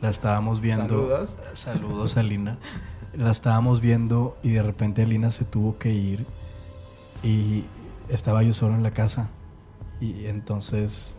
[0.00, 0.88] La estábamos viendo.
[0.88, 1.36] Saludos.
[1.54, 2.58] Saludos, Alina.
[3.14, 6.26] La estábamos viendo y de repente Alina se tuvo que ir
[7.22, 7.64] y
[8.08, 9.30] estaba yo solo en la casa.
[10.00, 11.16] Y entonces,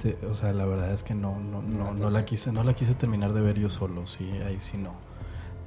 [0.00, 2.74] te, o sea, la verdad es que no, no, no, no, la quise, no la
[2.74, 4.94] quise terminar de ver yo solo, sí, ahí sí no.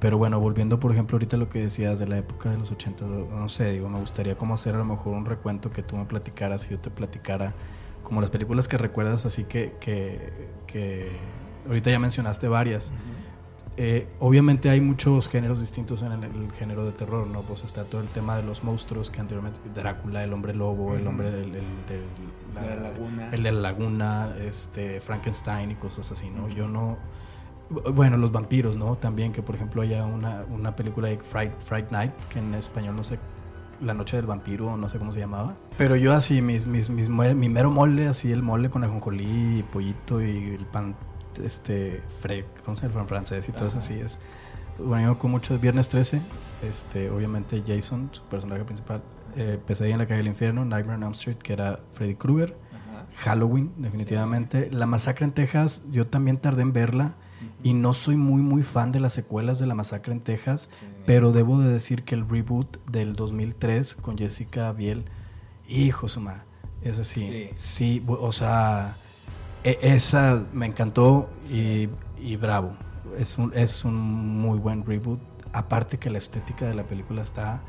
[0.04, 2.70] Pero bueno, volviendo por ejemplo ahorita a lo que decías de la época de los
[2.70, 5.96] 80, no sé, digo, me gustaría como hacer a lo mejor un recuento que tú
[5.96, 7.54] me platicaras y yo te platicara
[8.02, 10.30] como las películas que recuerdas así que, que,
[10.66, 11.08] que
[11.66, 12.90] ahorita ya mencionaste varias.
[12.90, 13.74] Uh -huh.
[13.78, 17.40] eh, obviamente hay muchos géneros distintos en el, el, género de terror, ¿no?
[17.40, 20.90] Pues está todo el tema de los monstruos que anteriormente, Drácula, el hombre lobo, uh
[20.90, 20.98] -huh.
[20.98, 22.04] el hombre del, del, del
[22.54, 23.30] la, de la laguna.
[23.32, 26.44] El de la laguna, este, Frankenstein y cosas así, ¿no?
[26.44, 26.54] Uh -huh.
[26.54, 26.98] Yo no...
[27.70, 28.96] Bueno, los vampiros, ¿no?
[28.96, 32.96] También que por ejemplo haya una, una película de Fright, Fright Night, que en español
[32.96, 33.18] no sé
[33.80, 35.56] la noche del vampiro, no sé cómo se llamaba.
[35.76, 39.62] Pero yo así, mis, mis, mis, mi mero mole, así el mole con ajonjolí y
[39.62, 40.96] pollito y el pan,
[41.42, 43.02] este, fre, ¿cómo se llama?
[43.02, 44.18] El francés y todo eso así es.
[44.78, 46.20] Bueno, yo con mucho Viernes 13,
[46.62, 49.02] este, obviamente Jason, su personaje principal,
[49.36, 52.56] eh, Pesadilla en la calle del infierno, Nightmare on Elm Street, que era Freddy Krueger,
[53.16, 54.68] Halloween, definitivamente.
[54.70, 54.76] Sí.
[54.76, 57.14] La masacre en Texas, yo también tardé en verla.
[57.62, 60.86] Y no soy muy, muy fan de las secuelas de La Masacre en Texas, sí.
[61.06, 65.04] pero debo de decir que el reboot del 2003 con Jessica Biel,
[65.68, 66.44] hijo suma,
[66.82, 67.50] es así, sí.
[67.54, 68.96] sí, o sea,
[69.64, 72.76] e esa me encantó y, y, bravo,
[73.18, 75.20] es un, es un muy buen reboot,
[75.52, 77.62] aparte que la estética de la película está...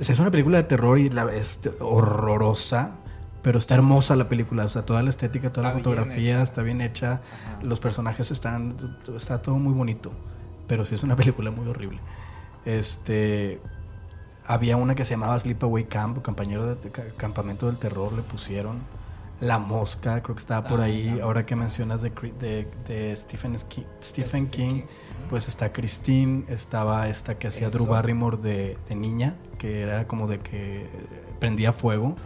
[0.00, 2.98] Es una película de terror y la, es horrorosa,
[3.42, 6.62] pero está hermosa la película, o sea, toda la estética, toda está la fotografía está
[6.62, 7.58] bien hecha, Ajá.
[7.62, 10.12] los personajes están, está todo muy bonito,
[10.66, 12.00] pero sí es una película muy horrible.
[12.64, 13.60] Este,
[14.44, 18.80] había una que se llamaba Sleepaway Camp, compañero de, campamento del terror, le pusieron
[19.40, 23.56] La Mosca, creo que estaba por ah, ahí, ahora que mencionas de, de, de Stephen,
[23.68, 24.82] King, Stephen King, King,
[25.30, 30.26] pues está Christine, estaba esta que hacía Drew Barrymore de, de niña, que era como
[30.26, 30.88] de que
[31.38, 32.16] prendía fuego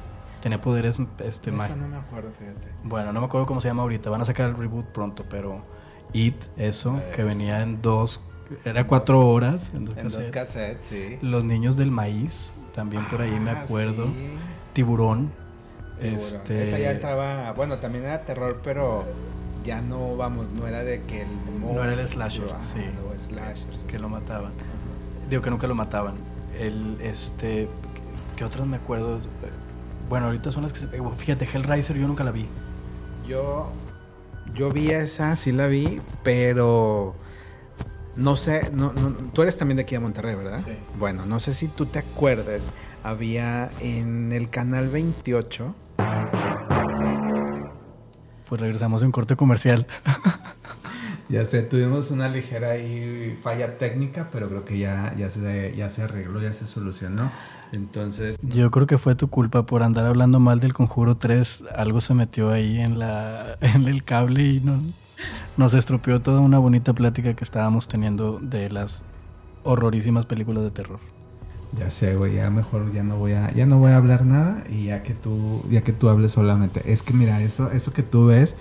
[0.42, 2.68] tenía poderes este Esa no me acuerdo, fíjate.
[2.82, 4.10] Bueno, no me acuerdo cómo se llama ahorita.
[4.10, 5.64] Van a sacar el reboot pronto, pero
[6.12, 7.62] It, eso, pues, que venía sí.
[7.62, 8.20] en dos,
[8.64, 9.70] era cuatro horas.
[9.72, 10.26] En dos, en cassettes.
[10.26, 11.18] dos cassettes, sí.
[11.22, 14.06] Los niños del maíz, también por ahí ah, me acuerdo.
[14.06, 14.12] Sí.
[14.74, 15.30] Tiburón.
[16.00, 16.20] Tiburón.
[16.20, 16.62] Este...
[16.64, 19.04] Esa ya estaba, bueno, también era terror, pero
[19.64, 21.28] ya no, vamos, no era de que el...
[21.60, 22.80] No era el slasher, ah, sí.
[22.80, 23.78] Los slashers.
[23.86, 24.52] Que lo mataban.
[25.30, 26.14] Digo que nunca lo mataban.
[26.58, 27.68] El, este,
[28.36, 29.18] ¿qué otros me acuerdo?
[30.12, 30.88] Bueno, ahorita son las que se...
[31.16, 32.46] Fíjate, Hellraiser yo nunca la vi.
[33.26, 33.72] Yo...
[34.52, 37.14] Yo vi esa, sí la vi, pero...
[38.14, 40.58] No sé, no, no, tú eres también de aquí de Monterrey, ¿verdad?
[40.58, 40.72] Sí.
[40.98, 45.74] Bueno, no sé si tú te acuerdas, había en el canal 28.
[48.50, 49.86] Pues regresamos de un corte comercial.
[51.32, 55.88] ya sé, tuvimos una ligera ahí falla técnica, pero creo que ya, ya, se, ya
[55.88, 57.32] se arregló, ya se solucionó.
[57.72, 58.38] Entonces.
[58.42, 61.64] Yo creo que fue tu culpa por andar hablando mal del Conjuro 3.
[61.74, 64.82] Algo se metió ahí en, la, en el cable y no,
[65.56, 69.02] nos estropeó toda una bonita plática que estábamos teniendo de las
[69.62, 71.00] horrorísimas películas de terror.
[71.78, 74.62] Ya sé, güey, ya mejor ya no voy a ya no voy a hablar nada
[74.68, 76.92] y ya que tú ya que tú hables solamente.
[76.92, 78.54] Es que mira, eso eso que tú ves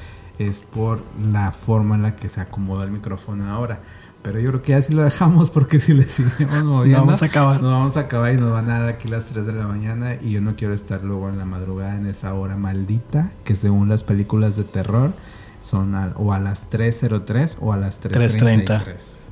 [0.47, 3.80] es por la forma en la que se acomoda el micrófono ahora.
[4.21, 7.23] Pero yo creo que ya si lo dejamos porque si le seguimos moviendo, no vamos
[7.23, 7.62] a acabar.
[7.62, 10.15] No vamos a acabar y nos van a dar aquí las 3 de la mañana
[10.21, 13.89] y yo no quiero estar luego en la madrugada en esa hora maldita que según
[13.89, 15.13] las películas de terror
[15.60, 18.82] son o a las 3.03 o a las 3.33.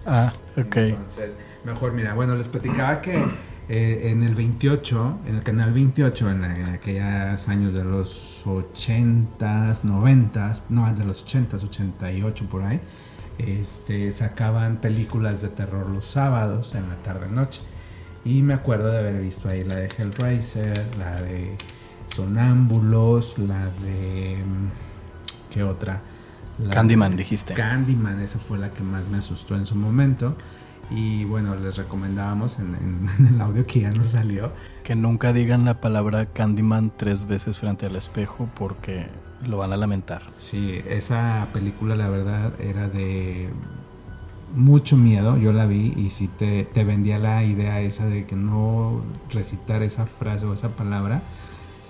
[0.06, 0.78] Ah, ok.
[0.78, 3.24] Entonces, mejor mira, bueno, les platicaba que
[3.72, 9.84] eh, en el 28, en el canal 28, en, en, aquellos años de los 80s,
[9.84, 12.82] 90s, no, de los 80s, 88 por ahí,
[13.38, 17.62] este, sacaban películas de terror los sábados en la tarde-noche.
[18.26, 21.56] Y me acuerdo de haber visto ahí la de Hellraiser, la de
[22.08, 24.40] Sonámbulos, la de...
[25.52, 26.02] ¿Qué otra?
[26.58, 27.54] La Candyman, de, dijiste.
[27.54, 30.36] Candyman, esa fue la que más me asustó en su momento.
[30.92, 34.52] Y bueno, les recomendábamos en, en, en, el audio que ya nos salió.
[34.84, 39.08] Que nunca digan la palabra Candyman tres veces frente al espejo porque
[39.48, 40.24] lo van a lamentar.
[40.38, 43.50] Sí, esa película la verdad era de
[44.56, 45.38] mucho miedo.
[45.38, 49.84] Yo la vi y sí te, te vendía la idea esa de que no recitar
[49.84, 51.22] esa frase o esa palabra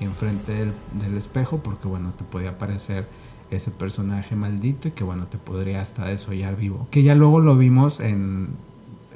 [0.02, 3.08] enfrente del, del espejo porque bueno, te podía aparecer
[3.52, 6.88] ese personaje maldito y que bueno, te podría hasta desollar vivo.
[6.92, 8.50] Que ya luego lo vimos en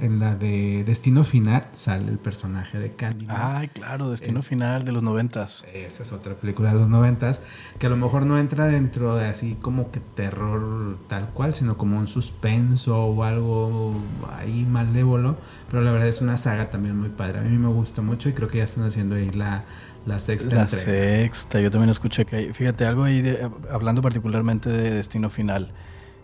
[0.03, 3.35] en la de Destino Final sale el personaje de Candyman.
[3.39, 5.65] Ay, claro, Destino es, Final de los noventas.
[5.73, 7.41] Esa es otra película de los noventas
[7.79, 11.77] que a lo mejor no entra dentro de así como que terror tal cual, sino
[11.77, 13.95] como un suspenso o algo
[14.37, 15.37] ahí malévolo.
[15.69, 17.39] Pero la verdad es una saga también muy padre.
[17.39, 19.63] A mí me gusta mucho y creo que ya están haciendo ahí la,
[20.05, 20.83] la sexta la entrega.
[20.83, 25.71] sexta, yo también escuché que hay, fíjate, algo ahí, de, hablando particularmente de Destino Final.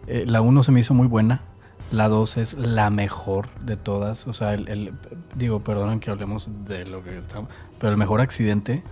[0.07, 1.41] Eh, la 1 se me hizo muy buena,
[1.91, 4.27] la 2 es la mejor de todas.
[4.27, 4.93] O sea, el, el,
[5.35, 7.49] digo, perdonen que hablemos de lo que estamos.
[7.79, 8.83] Pero el mejor accidente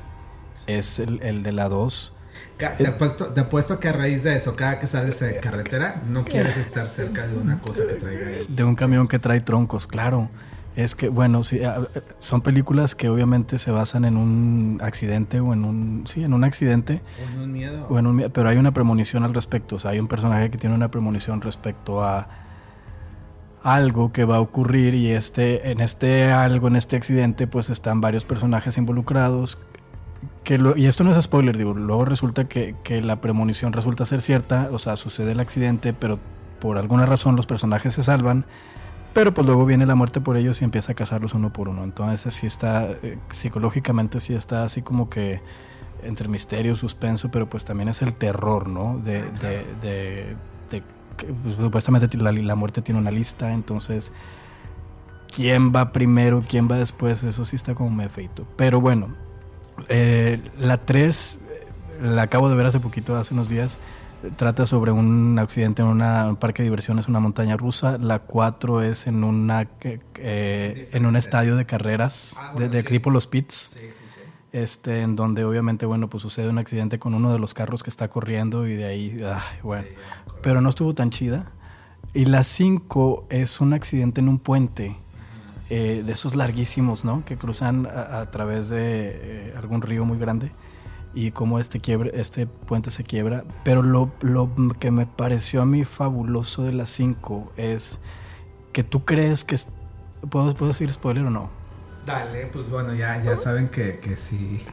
[0.66, 2.14] es el, el de la 2.
[2.58, 6.26] Te apuesto, te apuesto que a raíz de eso, cada que sales de carretera, no
[6.26, 8.46] quieres estar cerca de una cosa que traiga ahí.
[8.50, 10.30] De un camión que trae troncos, claro.
[10.76, 11.60] Es que, bueno, sí,
[12.20, 16.04] son películas que obviamente se basan en un accidente o en un.
[16.06, 17.02] Sí, en un accidente.
[17.20, 17.88] O en un miedo.
[17.90, 18.32] O en un miedo.
[18.32, 19.78] Pero hay una premonición al respecto.
[19.78, 22.28] O sea, hay un personaje que tiene una premonición respecto a
[23.68, 28.00] algo que va a ocurrir y este en este algo en este accidente pues están
[28.00, 29.58] varios personajes involucrados
[30.46, 34.22] que y esto no es spoiler digo luego resulta que, que, la premonición resulta ser
[34.22, 36.18] cierta o sea sucede el accidente pero
[36.62, 38.46] por alguna razón los personajes se salvan
[39.14, 41.84] pero pues luego viene la muerte por ellos y empieza a cazarlos uno por uno.
[41.84, 45.42] Entonces sí está eh, psicológicamente sí está así como que
[46.04, 50.36] entre misterio suspenso pero pues también es el terror no de, de, de,
[50.70, 50.84] de
[51.18, 54.12] que, pues, supuestamente la, la, muerte tiene una lista, entonces
[55.34, 58.48] quién va primero, quién va después, eso sí está como me feito.
[58.56, 59.16] Pero bueno,
[59.90, 61.38] eh, la 3
[62.02, 63.78] la acabo de ver hace poquito, hace unos días.
[64.36, 67.98] Trata sobre un accidente en una, un parque de diversiones, una montaña rusa.
[68.00, 72.82] La 4 es en una eh, eh, en un estadio de carreras Ah, de, de
[72.84, 73.78] tipo Los Pits.
[74.52, 77.90] Este, en donde obviamente, bueno, pues sucede un accidente con uno de los carros que
[77.90, 79.88] está corriendo y de ahí, ay, bueno.
[80.42, 81.52] Pero no estuvo tan chida.
[82.14, 84.96] Y la 5 es un accidente en un puente,
[85.70, 87.26] eh, de esos larguísimos, ¿no?
[87.26, 90.52] Que cruzan a, a través de eh, algún río muy grande
[91.14, 93.44] y cómo este, quiebre, este puente se quiebra.
[93.64, 98.00] Pero lo, lo que me pareció a mí fabuloso de la 5 es
[98.72, 99.58] que tú crees que...
[100.30, 101.50] ¿Puedo, ¿Puedo decir spoiler o no?
[102.08, 104.66] Dale, pues bueno, ya, ya saben que, que si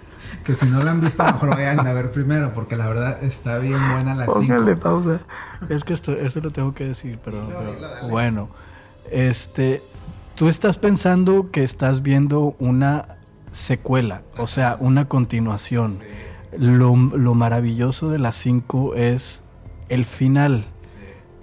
[0.45, 3.59] que si no la han visto, mejor vayan a ver primero, porque la verdad está
[3.59, 4.39] bien buena la 5.
[4.39, 5.21] Póngale pausa.
[5.69, 8.11] Es que esto, esto lo tengo que decir, pero, Dilo, pero dilo, dale.
[8.11, 8.49] bueno,
[9.11, 9.83] este,
[10.35, 13.07] tú estás pensando que estás viendo una
[13.51, 15.99] secuela, o sea, una continuación.
[16.57, 19.43] Lo, lo maravilloso de la 5 es
[19.89, 20.67] el final.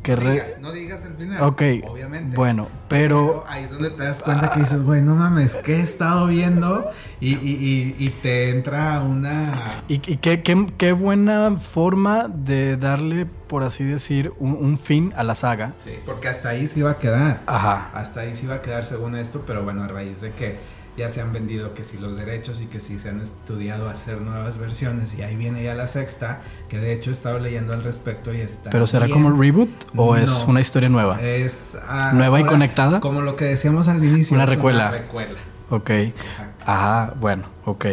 [0.02, 1.44] Que no, re- digas, no digas el final.
[1.44, 2.36] Ok, obviamente.
[2.36, 5.80] bueno, pero ahí es donde te das cuenta que dices, güey, no mames, ¿qué he
[5.80, 6.90] estado viendo?
[7.20, 9.84] Y, y, y, y te entra una.
[9.88, 15.14] Y, y qué, qué, qué buena forma de darle, por así decir, un, un fin
[15.16, 15.74] a la saga.
[15.78, 17.42] Sí, porque hasta ahí se iba a quedar.
[17.46, 17.92] Ajá.
[17.94, 20.58] Hasta ahí se iba a quedar según esto, pero bueno, a raíz de que
[20.98, 24.22] ya se han vendido que si los derechos y que si se han estudiado hacer
[24.22, 27.84] nuevas versiones y ahí viene ya la sexta, que de hecho he estado leyendo al
[27.84, 28.70] respecto y está.
[28.70, 29.22] ¿Pero será bien.
[29.22, 31.22] como reboot o es una historia nueva?
[31.22, 33.00] Es ah, ¿Nueva y conectada?
[33.00, 34.36] Como lo que decíamos al inicio.
[34.36, 34.90] Una recuela.
[34.90, 35.40] Una recuela.
[35.70, 35.90] Ok.
[35.90, 36.64] Exacto.
[36.68, 37.86] Ah, bueno, ok.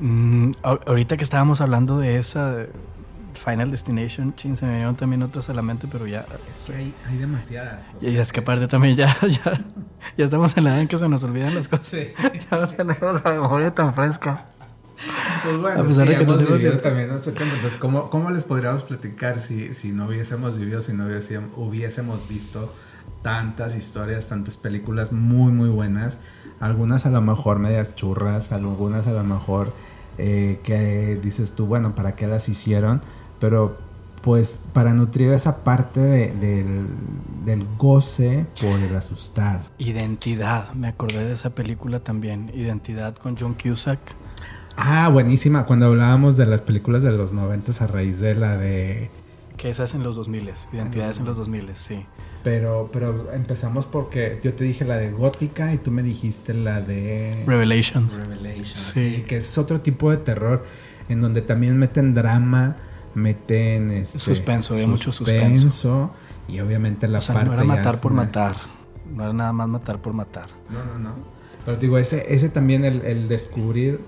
[0.00, 2.66] Mm, ahorita que estábamos hablando de esa
[3.42, 6.26] Final Destination, chin, se me vinieron también otras a la mente, pero ya.
[6.50, 7.86] Es que hay, hay demasiadas.
[7.98, 9.64] o Y es que aparte también ya, ya.
[10.16, 11.86] ya estamos en la edad en que se nos olvidan las cosas.
[11.86, 12.08] Sí.
[12.50, 14.46] ya no tenemos la memoria tan fresca.
[15.42, 17.54] Pues bueno, A pesar sí, de que hemos vivido también nuestro tiempo.
[17.54, 22.28] Entonces, ¿cómo, ¿cómo les podríamos platicar si, si no hubiésemos vivido, si no hubiésemos, hubiésemos
[22.28, 22.74] visto
[23.22, 26.18] tantas historias, tantas películas muy, muy buenas?
[26.60, 29.72] Algunas a lo mejor medias churras, algunas a lo mejor
[30.18, 33.00] eh, que dices tú, bueno, ¿para qué las hicieron?
[33.40, 33.76] Pero
[34.22, 36.86] pues para nutrir esa parte de- del,
[37.46, 39.62] del goce por el asustar.
[39.78, 42.50] Identidad, me acordé de esa película también.
[42.54, 43.98] Identidad con John Cusack.
[44.76, 45.64] Ah, buenísima.
[45.64, 49.10] Cuando hablábamos de las películas de los noventas a raíz de la de
[49.56, 52.04] Que esa es en los 2000 Identidades en los 2000 sí.
[52.44, 56.80] Pero, pero empezamos porque yo te dije la de gótica y tú me dijiste la
[56.80, 58.08] de Revelation.
[58.24, 59.16] Revelation, Sí.
[59.16, 60.64] sí, que es otro tipo de terror
[61.10, 62.76] en donde también meten drama,
[63.14, 66.10] meten este, Suspenso, había mucho suspenso.
[66.48, 68.56] y obviamente la O sea, parte no era matar por matar.
[69.14, 70.46] No era nada más matar por matar.
[70.70, 71.14] No, no, no.
[71.64, 74.00] Pero digo, ese, ese también el, el descubrir.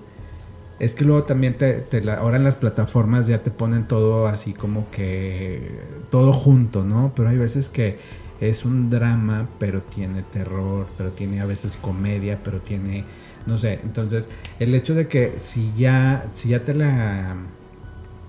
[0.79, 4.27] Es que luego también te, te la- ahora en las plataformas ya te ponen todo
[4.27, 5.79] así como que
[6.09, 7.11] todo junto, ¿no?
[7.15, 7.99] Pero hay veces que
[8.41, 13.05] es un drama, pero tiene terror, pero tiene a veces comedia, pero tiene,
[13.45, 13.79] no sé.
[13.83, 14.29] Entonces,
[14.59, 17.35] el hecho de que si ya, si ya te la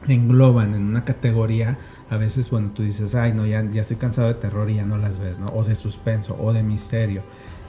[0.09, 1.79] engloban en una categoría,
[2.11, 4.85] a veces, bueno, tú dices, ay, no, ya, ya estoy cansado de terror y ya
[4.85, 5.47] no las ves, ¿no?
[5.49, 7.23] O de suspenso, o de misterio.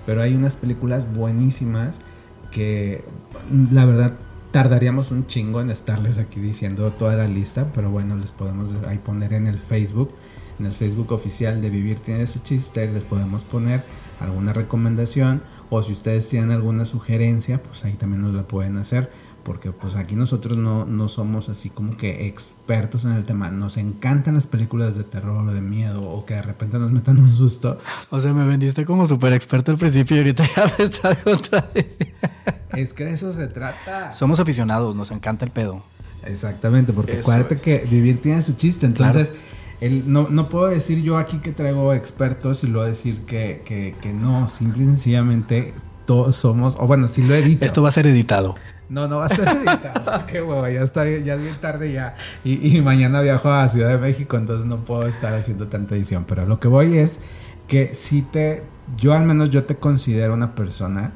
[0.05, 2.01] Pero hay unas películas buenísimas
[2.51, 3.03] que,
[3.71, 4.13] la verdad,
[4.51, 8.97] tardaríamos un chingo en estarles aquí diciendo toda la lista, pero bueno, les podemos ahí
[8.97, 10.11] poner en el Facebook,
[10.59, 13.83] en el Facebook oficial de Vivir Tiene su chiste, les podemos poner
[14.19, 19.11] alguna recomendación o si ustedes tienen alguna sugerencia, pues ahí también nos la pueden hacer,
[19.45, 23.77] porque pues aquí nosotros no, no somos así como que expertos en el tema, nos
[23.77, 27.33] encantan las películas de terror o de miedo o que de repente nos metan un
[27.33, 27.79] susto,
[28.09, 32.05] O sea, me vendiste como súper experto al principio y ahorita ya me estás contradiciendo.
[32.75, 34.13] es que de eso se trata.
[34.13, 35.83] Somos aficionados, nos encanta el pedo.
[36.25, 37.61] Exactamente, porque Eso acuérdate es.
[37.61, 38.85] que vivir tiene su chiste.
[38.87, 39.33] Entonces,
[39.79, 43.95] el- no, no puedo decir yo aquí que traigo expertos y luego decir que, que,
[44.01, 45.73] que no, simple y sencillamente
[46.07, 47.63] todos somos, o bueno, sí lo he dicho.
[47.65, 48.55] Esto va a ser editado.
[48.89, 50.25] No, no va a ser editado.
[50.27, 52.15] Qué hueva, ya está ya es bien tarde ya.
[52.43, 56.25] Y, mañana viajo a Ciudad de México, entonces no puedo estar haciendo tanta edición.
[56.27, 57.19] Pero lo que voy es
[57.67, 58.63] que si te,
[58.97, 61.11] yo al menos yo te considero una persona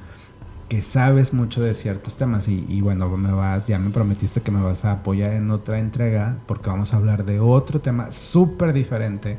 [0.68, 4.62] que sabes mucho de ciertos temas y, bueno, me vas, ya me prometiste que me
[4.62, 9.38] vas a apoyar en otra entrega porque vamos a hablar de otro tema súper diferente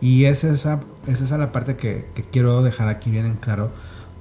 [0.00, 3.70] y es esa, es esa la parte que, que quiero dejar aquí bien en claro,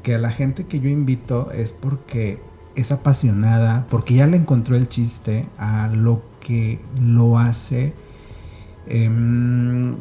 [0.04, 2.42] que la gente que yo invito es porque
[2.76, 7.94] es apasionada, porque ya le encontró el chiste a lo que lo hace...
[8.88, 9.96] em,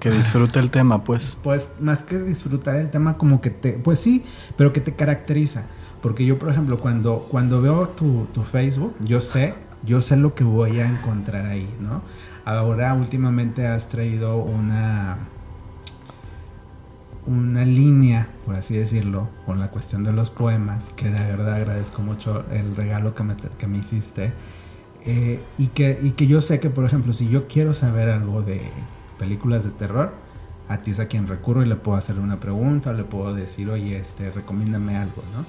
[0.00, 1.38] Que disfrute el tema, pues.
[1.42, 4.24] pues más que disfrutar el tema como que te, pues sí,
[4.56, 5.64] pero que te caracteriza.
[6.00, 9.54] Porque yo, por ejemplo, cuando, cuando veo tu, tu Facebook, yo sé,
[9.84, 12.02] yo sé lo que voy a encontrar ahí, ¿no?
[12.44, 15.18] Ahora últimamente has traído una
[17.26, 22.02] una línea, por así decirlo, con la cuestión de los poemas, que de verdad agradezco
[22.02, 24.32] mucho el regalo que me, que me hiciste.
[25.04, 28.42] Eh, y, que, y que yo sé que, por ejemplo, si yo quiero saber algo
[28.42, 28.60] de
[29.18, 30.12] películas de terror,
[30.68, 33.68] a ti es a quien recurro y le puedo hacer una pregunta, le puedo decir,
[33.68, 35.44] oye, este, recomiéndame algo, ¿no?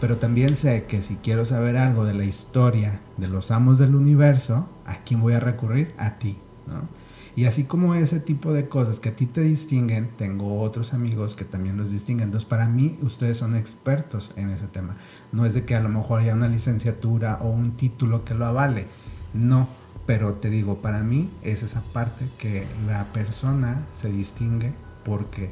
[0.00, 3.94] Pero también sé que si quiero saber algo de la historia de los amos del
[3.94, 5.92] universo, ¿a quién voy a recurrir?
[5.98, 6.99] A ti, ¿no?
[7.36, 11.34] Y así como ese tipo de cosas que a ti te distinguen, tengo otros amigos
[11.34, 12.28] que también los distinguen.
[12.28, 14.96] Entonces, para mí, ustedes son expertos en ese tema.
[15.32, 18.46] No es de que a lo mejor haya una licenciatura o un título que lo
[18.46, 18.86] avale.
[19.32, 19.68] No,
[20.06, 24.72] pero te digo, para mí es esa parte que la persona se distingue
[25.04, 25.50] porque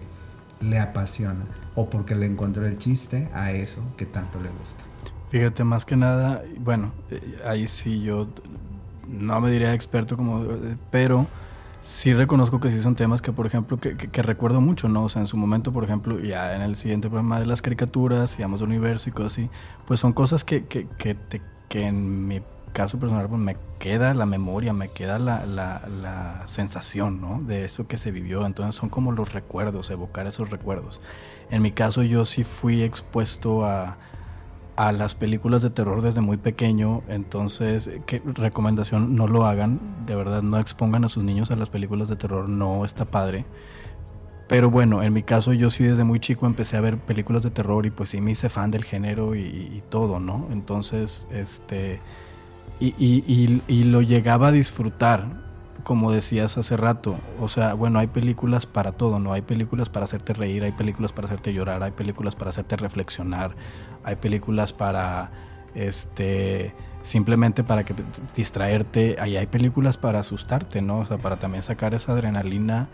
[0.61, 4.83] le apasiona o porque le encontró el chiste a eso que tanto le gusta.
[5.31, 8.29] Fíjate, más que nada, bueno, eh, ahí sí yo
[9.07, 11.26] no me diría experto como, eh, pero
[11.81, 15.05] sí reconozco que sí son temas que, por ejemplo, que, que- que recuerdo mucho, ¿no?
[15.05, 18.37] O sea, en su momento, por ejemplo, ya en el siguiente programa de las caricaturas,
[18.37, 19.51] digamos, del universo y cosas así,
[19.87, 24.12] pues son cosas que, que, que, te- que en mi caso personal pues me queda
[24.14, 27.41] la memoria, me queda la, la, la sensación, ¿no?
[27.43, 28.45] De eso que se vivió.
[28.47, 31.01] Entonces son como los recuerdos, evocar esos recuerdos.
[31.51, 33.99] En mi caso yo sí fui expuesto a,
[34.79, 39.16] a las películas de terror desde muy pequeño, entonces, ¿qué recomendación?
[39.16, 42.49] No lo hagan, de verdad, no expongan a sus niños a las películas de terror,
[42.49, 43.45] no está padre.
[44.49, 47.51] Pero bueno, en mi caso yo sí desde muy chico empecé a ver películas de
[47.51, 50.47] terror y pues sí me hice fan del género y, y todo, ¿no?
[50.53, 52.01] Entonces, este,
[52.81, 55.47] y- y- y lo llegaba a disfrutar.
[55.85, 59.33] Como decías hace rato, o sea, bueno, hay películas para todo, ¿no?
[59.33, 63.55] Hay películas para hacerte reír, hay películas para hacerte llorar, hay películas para hacerte reflexionar,
[64.05, 65.31] hay películas para,
[65.74, 67.95] este, simplemente para que
[68.37, 70.99] distraerte, ahí hay películas para asustarte, ¿no?
[70.99, 72.89] O sea, para también sacar esa adrenalina.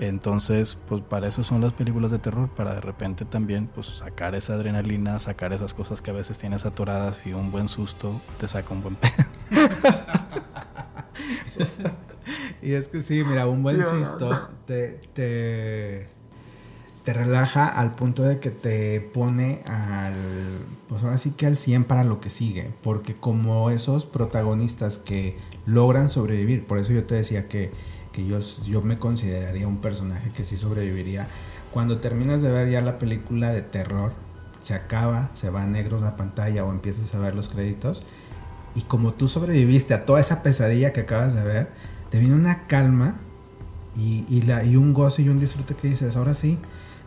[0.00, 4.36] Entonces, pues para eso son las películas de terror, para de repente también pues sacar
[4.36, 8.46] esa adrenalina, sacar esas cosas que a veces tienes atoradas y un buen susto te
[8.46, 9.24] saca un buen pedo.
[12.62, 16.08] Y es que sí, mira, un buen susto te, te,
[17.04, 20.14] te relaja al punto de que te pone al,
[20.88, 25.38] pues ahora sí que al 100 para lo que sigue, porque como esos protagonistas que
[25.66, 27.70] logran sobrevivir, por eso yo te decía que,
[28.12, 31.28] que yo, yo me consideraría un personaje que sí sobreviviría,
[31.72, 34.12] cuando terminas de ver ya la película de terror,
[34.60, 38.02] se acaba, se va a negro la pantalla o empiezas a ver los créditos,
[38.74, 41.68] y como tú sobreviviste a toda esa pesadilla que acabas de ver,
[42.10, 43.16] te viene una calma
[43.96, 46.58] y, y, la, y un gozo y un disfrute que dices, ahora sí,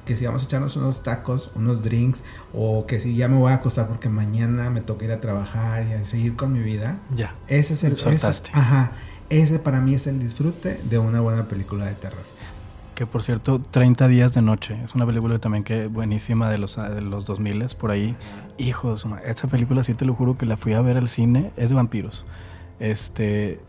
[0.06, 2.24] que si vamos a echarnos unos tacos, unos drinks,
[2.54, 5.86] o que si ya me voy a acostar porque mañana me toca ir a trabajar
[5.88, 6.99] y a seguir con mi vida.
[7.16, 7.36] Ya.
[7.47, 7.93] Ese es el...
[7.93, 8.18] Ese,
[8.54, 8.91] ajá.
[9.30, 12.24] Ese para mí es el disfrute de una buena película de terror.
[12.95, 14.78] Que por cierto, 30 días de noche.
[14.84, 18.18] Es una película también que buenísima de los, de los 2000 por ahí.
[18.58, 21.54] Hijos, esa película sí te lo juro que la fui a ver al cine.
[21.56, 22.26] Es de vampiros.
[22.80, 23.62] Este,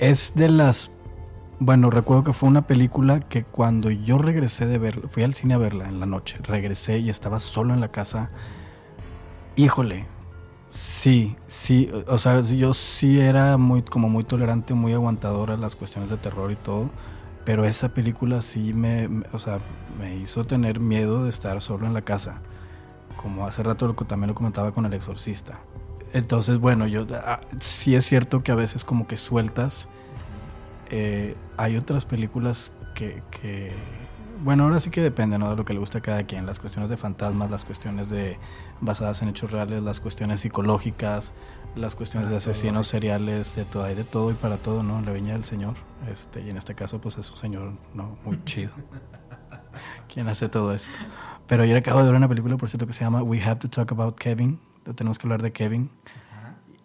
[0.00, 0.90] es de las...
[1.58, 5.54] Bueno, recuerdo que fue una película que cuando yo regresé de verla, fui al cine
[5.54, 8.30] a verla en la noche, regresé y estaba solo en la casa.
[9.56, 10.06] Híjole,
[10.70, 15.76] sí, sí, o sea, yo sí era muy, como muy tolerante, muy aguantadora a las
[15.76, 16.88] cuestiones de terror y todo,
[17.44, 19.58] pero esa película sí me, o sea,
[19.98, 22.40] me hizo tener miedo de estar solo en la casa,
[23.20, 25.60] como hace rato lo, también lo comentaba con el exorcista.
[26.12, 29.88] Entonces, bueno, yo ah, sí es cierto que a veces como que sueltas.
[30.90, 33.72] Eh, hay otras películas que, que,
[34.42, 35.50] bueno, ahora sí que depende, ¿no?
[35.50, 36.46] De lo que le gusta a cada quien.
[36.46, 38.38] Las cuestiones de fantasmas, las cuestiones de
[38.80, 41.32] basadas en hechos reales, las cuestiones psicológicas,
[41.76, 45.00] las cuestiones de asesinos seriales, de todo, hay de todo y para todo, ¿no?
[45.02, 45.76] La viña del Señor.
[46.10, 48.18] Este, y en este caso, pues es un señor, ¿no?
[48.24, 48.72] Muy chido.
[50.12, 50.98] quien hace todo esto.
[51.46, 53.68] Pero ayer acabo de ver una película, por cierto, que se llama We Have to
[53.68, 54.58] Talk About Kevin
[54.94, 55.90] tenemos que hablar de Kevin.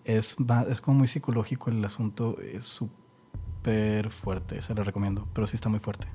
[0.04, 0.38] Es,
[0.70, 5.70] es como muy psicológico el asunto, es súper fuerte, se lo recomiendo, pero sí está
[5.70, 6.08] muy fuerte.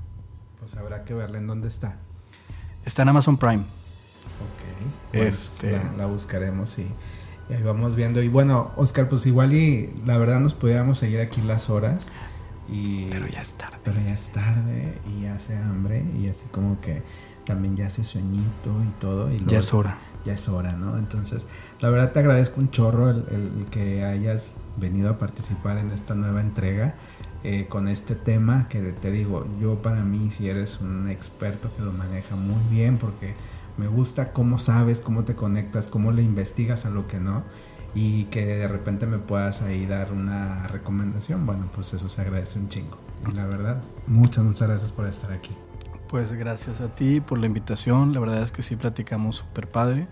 [0.59, 1.97] Pues habrá que verla en dónde está.
[2.85, 3.63] Está en Amazon Prime.
[3.63, 5.13] Ok.
[5.13, 5.71] este...
[5.71, 6.87] La, la, buscaremos y,
[7.49, 8.21] y, ahí vamos viendo.
[8.21, 12.11] Y bueno, Oscar, pues igual y la verdad nos pudiéramos seguir aquí las horas.
[12.69, 13.77] Y, pero ya es tarde.
[13.83, 17.03] Pero ya es tarde y hace hambre y así como que
[17.45, 19.29] también ya hace sueñito y todo.
[19.31, 20.97] Y ya es hora ya es hora, ¿no?
[20.97, 21.47] Entonces,
[21.79, 26.15] la verdad te agradezco un chorro el, el que hayas venido a participar en esta
[26.15, 26.95] nueva entrega
[27.43, 31.81] eh, con este tema que te digo, yo para mí si eres un experto que
[31.81, 33.33] lo maneja muy bien porque
[33.77, 37.43] me gusta cómo sabes, cómo te conectas, cómo le investigas a lo que no
[37.95, 42.59] y que de repente me puedas ahí dar una recomendación, bueno, pues eso se agradece
[42.59, 42.97] un chingo.
[43.27, 45.51] Y la verdad, muchas, muchas gracias por estar aquí.
[46.11, 48.13] Pues gracias a ti por la invitación.
[48.13, 50.07] La verdad es que sí platicamos súper padre.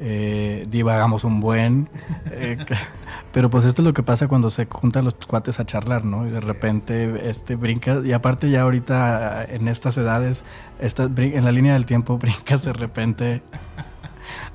[0.00, 1.88] Eh, divagamos un buen.
[2.32, 2.58] Eh,
[3.32, 6.26] pero pues esto es lo que pasa cuando se juntan los cuates a charlar, ¿no?
[6.26, 8.04] Y de repente este brincas.
[8.04, 10.42] Y aparte ya ahorita en estas edades,
[10.80, 13.42] en la línea del tiempo brincas de repente.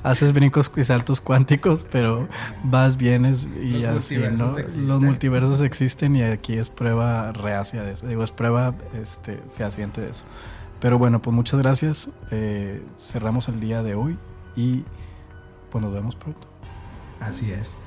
[0.03, 2.27] Haces brincos y saltos cuánticos, pero
[2.63, 4.57] vas, vienes y los así, ¿no?
[4.57, 4.87] Existen.
[4.87, 8.05] Los multiversos existen y aquí es prueba reacia de eso.
[8.05, 10.25] Digo, es prueba este, fehaciente de eso.
[10.83, 12.09] Pero bueno, pues muchas gracias.
[12.29, 14.17] Eh, cerramos el día de hoy
[14.53, 14.83] y
[15.71, 16.45] pues nos vemos pronto.
[17.21, 17.77] Así es.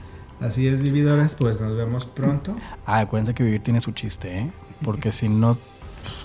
[0.40, 2.56] Así es, vividores, pues nos vemos pronto.
[2.86, 4.50] Ah, acuérdense que vivir tiene su chiste, ¿eh?
[4.82, 5.58] Porque si no...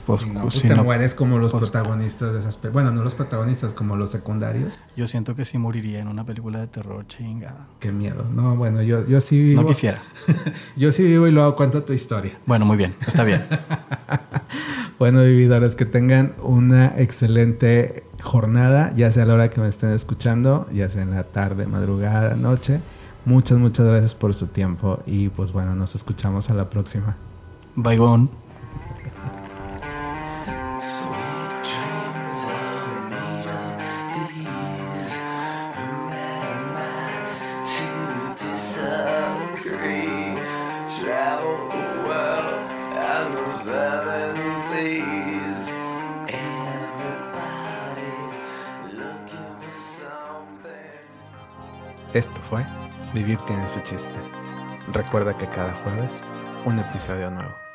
[0.05, 2.91] Pues, si no, pues si te no, mueres como los pues, protagonistas de esas Bueno,
[2.91, 4.79] no los protagonistas, como los secundarios.
[4.95, 7.67] Yo siento que sí moriría en una película de terror, chinga.
[7.81, 8.25] Qué miedo.
[8.31, 9.63] No, bueno, yo, yo sí vivo.
[9.63, 10.01] No quisiera.
[10.77, 12.39] yo sí vivo y luego cuento tu historia.
[12.45, 13.43] Bueno, muy bien, está bien.
[14.99, 19.91] Bueno, vividores, que tengan una excelente jornada, ya sea a la hora que me estén
[19.91, 22.79] escuchando, ya sea en la tarde, madrugada, noche.
[23.25, 27.15] Muchas, muchas gracias por su tiempo y pues bueno, nos escuchamos a la próxima.
[27.75, 28.29] Bye, gone.
[52.13, 52.65] Esto fue
[53.13, 54.19] Vivir tiene su chiste.
[54.91, 56.29] Recuerda que cada jueves
[56.65, 57.70] un episodio nuevo.